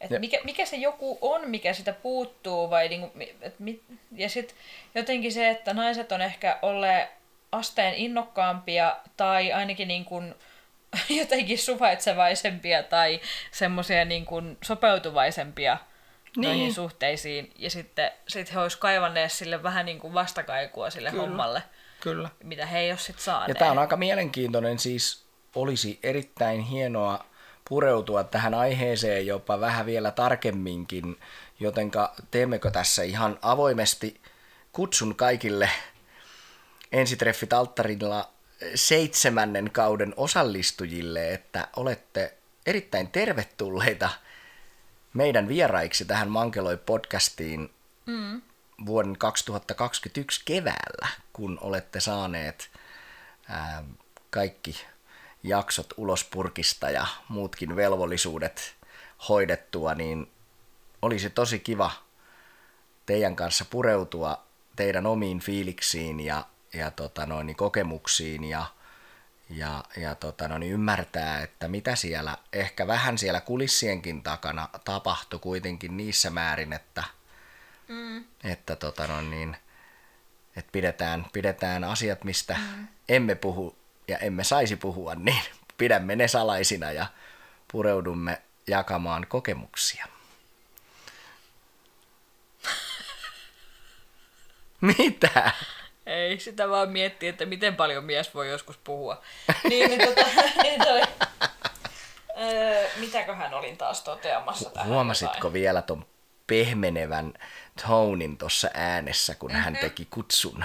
Et 0.00 0.10
mikä, 0.18 0.38
mikä 0.44 0.64
se 0.64 0.76
joku 0.76 1.18
on, 1.20 1.50
mikä 1.50 1.72
sitä 1.72 1.92
puuttuu, 1.92 2.70
vai 2.70 2.88
niinku, 2.88 3.18
et 3.40 3.58
mit, 3.58 3.82
ja 4.16 4.28
sitten 4.28 4.56
jotenkin 4.94 5.32
se, 5.32 5.48
että 5.48 5.74
naiset 5.74 6.12
on 6.12 6.20
ehkä 6.20 6.58
olleet 6.62 7.08
asteen 7.52 7.94
innokkaampia, 7.94 8.96
tai 9.16 9.52
ainakin 9.52 9.88
niinku 9.88 10.22
jotenkin 11.20 11.58
suvaitsevaisempia 11.58 12.82
tai 12.82 13.20
semmoisia 13.50 14.04
niin 14.04 14.24
kuin 14.24 14.58
sopeutuvaisempia 14.62 15.78
niin. 16.36 16.48
noihin 16.48 16.74
suhteisiin. 16.74 17.52
Ja 17.58 17.70
sitten 17.70 18.10
sit 18.28 18.54
he 18.54 18.60
olisivat 18.60 18.80
kaivanneet 18.80 19.32
sille 19.32 19.62
vähän 19.62 19.86
niin 19.86 19.98
kuin 19.98 20.14
vastakaikua 20.14 20.90
sille 20.90 21.10
Kyllä. 21.10 21.22
hommalle, 21.22 21.62
Kyllä. 22.00 22.30
mitä 22.44 22.66
he 22.66 22.78
ei 22.78 22.90
ole 22.90 22.98
sitten 22.98 23.24
saaneet. 23.24 23.48
Ja 23.48 23.54
tämä 23.54 23.70
on 23.70 23.78
aika 23.78 23.96
mielenkiintoinen, 23.96 24.78
siis 24.78 25.24
olisi 25.54 25.98
erittäin 26.02 26.60
hienoa 26.60 27.24
pureutua 27.68 28.24
tähän 28.24 28.54
aiheeseen 28.54 29.26
jopa 29.26 29.60
vähän 29.60 29.86
vielä 29.86 30.10
tarkemminkin, 30.10 31.16
jotenka 31.60 32.14
teemmekö 32.30 32.70
tässä 32.70 33.02
ihan 33.02 33.38
avoimesti 33.42 34.20
kutsun 34.72 35.14
kaikille 35.14 35.70
ensitreffit 36.92 37.52
alttarilla 37.52 38.30
seitsemännen 38.74 39.70
kauden 39.70 40.14
osallistujille, 40.16 41.32
että 41.32 41.68
olette 41.76 42.34
erittäin 42.66 43.10
tervetulleita 43.10 44.10
meidän 45.14 45.48
vieraiksi 45.48 46.04
tähän 46.04 46.30
Mankeloi 46.30 46.76
podcastiin 46.76 47.70
mm. 48.06 48.42
vuoden 48.86 49.18
2021 49.18 50.42
keväällä, 50.44 51.08
kun 51.32 51.58
olette 51.60 52.00
saaneet 52.00 52.70
ää, 53.48 53.84
kaikki 54.30 54.86
jaksot 55.42 55.94
ulos 55.96 56.24
purkista 56.24 56.90
ja 56.90 57.06
muutkin 57.28 57.76
velvollisuudet 57.76 58.74
hoidettua, 59.28 59.94
niin 59.94 60.30
olisi 61.02 61.30
tosi 61.30 61.58
kiva 61.58 61.90
teidän 63.06 63.36
kanssa 63.36 63.64
pureutua 63.64 64.42
teidän 64.76 65.06
omiin 65.06 65.40
fiiliksiin 65.40 66.20
ja, 66.20 66.44
ja 66.72 66.90
tota 66.90 67.26
noin, 67.26 67.56
kokemuksiin 67.56 68.44
ja, 68.44 68.66
ja, 69.50 69.84
ja 69.96 70.14
tota 70.14 70.48
noin, 70.48 70.60
niin 70.60 70.72
ymmärtää, 70.72 71.40
että 71.40 71.68
mitä 71.68 71.96
siellä, 71.96 72.36
ehkä 72.52 72.86
vähän 72.86 73.18
siellä 73.18 73.40
kulissienkin 73.40 74.22
takana 74.22 74.68
tapahtui 74.84 75.38
kuitenkin 75.38 75.96
niissä 75.96 76.30
määrin, 76.30 76.72
että, 76.72 77.04
mm. 77.88 78.24
että 78.44 78.76
tota 78.76 79.06
noin, 79.06 79.30
niin, 79.30 79.56
että 80.56 80.72
pidetään, 80.72 81.26
pidetään 81.32 81.84
asiat, 81.84 82.24
mistä 82.24 82.54
mm. 82.54 82.88
emme 83.08 83.34
puhu 83.34 83.78
ja 84.08 84.18
emme 84.18 84.44
saisi 84.44 84.76
puhua, 84.76 85.14
niin 85.24 85.42
pidämme 85.78 86.16
ne 86.16 86.28
salaisina 86.28 86.92
ja 86.92 87.06
pureudumme 87.72 88.42
jakamaan 88.66 89.26
kokemuksia. 89.26 90.06
Mitä? 94.98 95.52
Ei, 96.10 96.40
sitä 96.40 96.68
vaan 96.68 96.90
miettii, 96.90 97.28
että 97.28 97.46
miten 97.46 97.76
paljon 97.76 98.04
mies 98.04 98.34
voi 98.34 98.50
joskus 98.50 98.76
puhua. 98.76 99.22
Niin, 99.68 99.90
niin, 99.90 100.08
tota, 100.08 100.26
niin 100.62 100.80
toi, 100.80 101.02
öö, 102.40 102.88
mitäköhän 102.96 103.54
olin 103.54 103.76
taas 103.76 104.02
toteamassa 104.02 104.70
tähän 104.70 104.88
Huomasitko 104.88 105.36
jotain? 105.36 105.52
vielä 105.52 105.82
ton 105.82 106.06
pehmenevän 106.46 107.34
tonin 107.88 108.38
tuossa 108.38 108.70
äänessä, 108.74 109.34
kun 109.34 109.50
mm-hmm. 109.50 109.64
hän 109.64 109.76
teki 109.76 110.06
kutsun? 110.10 110.64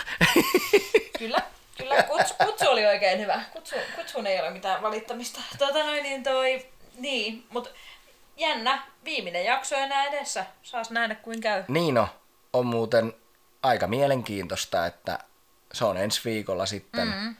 Kyllä, 1.19 1.37
kyllä. 1.77 2.03
Kutsu, 2.03 2.33
kutsu 2.45 2.69
oli 2.69 2.85
oikein 2.85 3.19
hyvä. 3.19 3.41
Kutsu, 3.53 3.75
kutsuun 3.95 4.27
ei 4.27 4.39
ole 4.39 4.49
mitään 4.49 4.81
valittamista. 4.81 5.41
Tota 5.57 5.83
noin, 5.83 6.03
niin 6.03 6.23
toi, 6.23 6.65
niin, 6.97 7.45
mutta 7.49 7.69
jännä, 8.37 8.83
viimeinen 9.05 9.45
jakso 9.45 9.75
enää 9.75 10.05
edessä. 10.05 10.45
Saas 10.63 10.91
nähdä 10.91 11.15
kuin 11.15 11.41
käy. 11.41 11.63
Niin 11.67 11.97
on, 11.97 12.07
on 12.53 12.65
muuten 12.65 13.13
aika 13.63 13.87
mielenkiintoista, 13.87 14.85
että 14.85 15.19
se 15.75 15.85
on 15.85 15.97
ensi 15.97 16.21
viikolla 16.25 16.65
sitten 16.65 17.07
mm-hmm. 17.07 17.35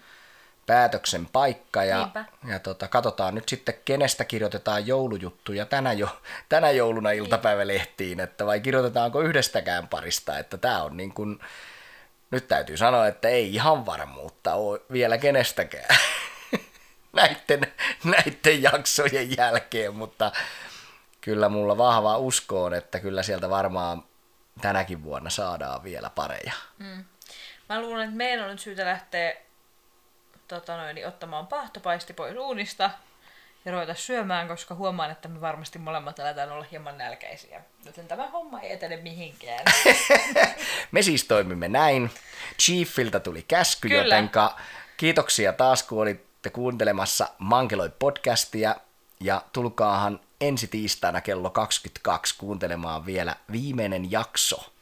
päätöksen 0.66 1.26
paikka 1.26 1.84
ja, 1.84 1.98
Niinpä. 1.98 2.26
ja 2.48 2.60
tota, 2.60 2.88
katsotaan 2.88 3.36
nyt 3.36 3.50
sitten, 3.50 3.76
kenestä 3.86 4.26
kirjoitetaan 4.26 4.88
joulujuttuja 4.88 5.66
tänä, 5.66 5.94
jo, 5.94 6.22
tänä 6.50 6.72
jouluna 6.72 7.12
iltapäivälehtiin, 7.12 8.20
että 8.20 8.46
vai 8.46 8.60
kirjoitetaanko 8.60 9.22
yhdestäkään 9.22 9.88
parista, 9.88 10.40
että 10.40 10.58
tämä 10.58 10.84
on 10.84 10.98
niin 10.98 11.14
kuin, 11.14 11.40
nyt 12.32 12.48
täytyy 12.48 12.78
sanoa, 12.78 13.08
että 13.08 13.28
ei 13.28 13.54
ihan 13.54 13.86
varmuutta 13.86 14.54
ole 14.54 14.82
vielä 14.92 15.18
kenestäkään 15.18 15.98
näiden, 17.14 17.74
näiden 18.04 18.62
jaksojen 18.62 19.38
jälkeen, 19.38 19.96
mutta 19.96 20.32
kyllä 21.22 21.50
mulla 21.50 21.78
vahva 21.78 22.18
usko 22.18 22.64
on, 22.64 22.74
että 22.74 23.00
kyllä 23.00 23.24
sieltä 23.24 23.50
varmaan 23.50 24.04
tänäkin 24.62 25.04
vuonna 25.04 25.30
saadaan 25.30 25.84
vielä 25.84 26.10
pareja. 26.10 26.54
Mm. 26.80 27.06
Mä 27.70 27.82
luulen, 27.82 28.04
että 28.04 28.18
meidän 28.18 28.44
on 28.44 28.52
nyt 28.52 28.60
syytä 28.60 28.86
lähteä 28.86 29.36
tota 30.48 30.78
noin, 30.78 31.08
ottamaan 31.08 31.48
pahtopaisti 31.48 32.14
pois 32.14 32.38
uunista 32.38 32.90
ja 33.66 33.72
ruveta 33.72 33.94
syömään, 33.94 34.48
koska 34.48 34.76
huomaan, 34.76 35.12
että 35.12 35.28
me 35.28 35.42
varmasti 35.42 35.80
molemmat 35.80 36.20
aletaan 36.20 36.52
olla 36.52 36.66
hieman 36.72 36.98
nälkäisiä. 36.98 37.62
Joten 37.86 38.08
tämä 38.08 38.28
homma 38.28 38.62
ei 38.62 38.74
etene 38.74 38.98
mihinkään. 38.98 39.66
Me 40.92 41.02
siis 41.02 41.24
toimimme 41.24 41.68
näin. 41.68 42.12
Chiefiltä 42.60 43.20
tuli 43.20 43.46
käsky, 43.48 43.90
Kyllä. 43.90 44.04
jotenka 44.04 44.60
kiitoksia 44.98 45.54
taas, 45.54 45.84
kun 45.84 46.02
olitte 46.02 46.50
kuuntelemassa 46.50 47.28
Mankeloi 47.38 47.90
podcastia. 48.00 48.76
Ja 49.20 49.42
tulkaahan 49.54 50.20
ensi 50.42 50.68
tiistaina 50.68 51.22
kello 51.22 51.50
22 51.50 52.36
kuuntelemaan 52.38 53.06
vielä 53.06 53.36
viimeinen 53.52 54.12
jakso. 54.12 54.75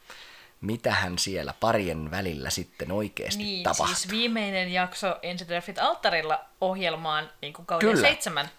Mitähän 0.66 1.18
siellä 1.18 1.54
parien 1.60 2.10
välillä 2.10 2.50
sitten 2.50 2.92
oikeasti 2.92 3.42
niin, 3.42 3.62
tapahtuu. 3.62 3.86
siis 3.94 4.10
viimeinen 4.10 4.72
jakso 4.72 5.18
Ensitreffit 5.22 5.78
alttarilla 5.78 6.44
ohjelmaan 6.60 7.30
niin 7.42 7.52
kuin 7.52 7.66
kauden 7.66 7.88
Kyllä. 7.90 8.00
seitsemän 8.08 8.50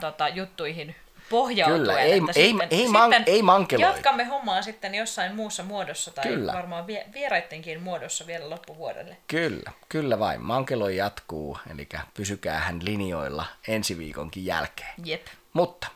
tota, 0.00 0.28
juttuihin 0.28 0.96
pohjautuen. 1.30 1.80
Kyllä, 1.80 2.00
ei- 2.00 2.12
että 2.18 2.32
ei- 2.36 2.48
sitten, 2.50 2.68
ei 2.70 2.88
man- 2.88 3.12
sitten 3.12 3.34
ei 3.34 3.42
mankeloi. 3.42 3.86
Jatkamme 3.86 4.24
hommaa 4.24 4.62
sitten 4.62 4.94
jossain 4.94 5.34
muussa 5.34 5.62
muodossa 5.62 6.10
tai 6.10 6.24
Kyllä. 6.24 6.52
varmaan 6.52 6.86
vie, 6.86 7.06
vieraittenkin 7.12 7.82
muodossa 7.82 8.26
vielä 8.26 8.50
loppuvuodelle. 8.50 9.16
Kyllä, 9.28 9.72
kyllä 9.88 10.18
vain. 10.18 10.40
Mankelo 10.42 10.88
jatkuu, 10.88 11.58
eli 11.70 11.88
pysykää 12.14 12.58
hän 12.60 12.84
linjoilla 12.84 13.46
ensi 13.68 13.98
viikonkin 13.98 14.44
jälkeen. 14.46 14.90
Jep. 15.04 15.26
Mutta 15.52 15.86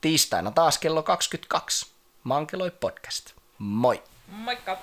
tiistaina 0.00 0.50
taas 0.50 0.78
kello 0.78 1.02
22. 1.02 1.86
Mankeloi 2.24 2.70
podcast. 2.70 3.32
Moi! 3.62 4.00
Moikka! 4.26 4.78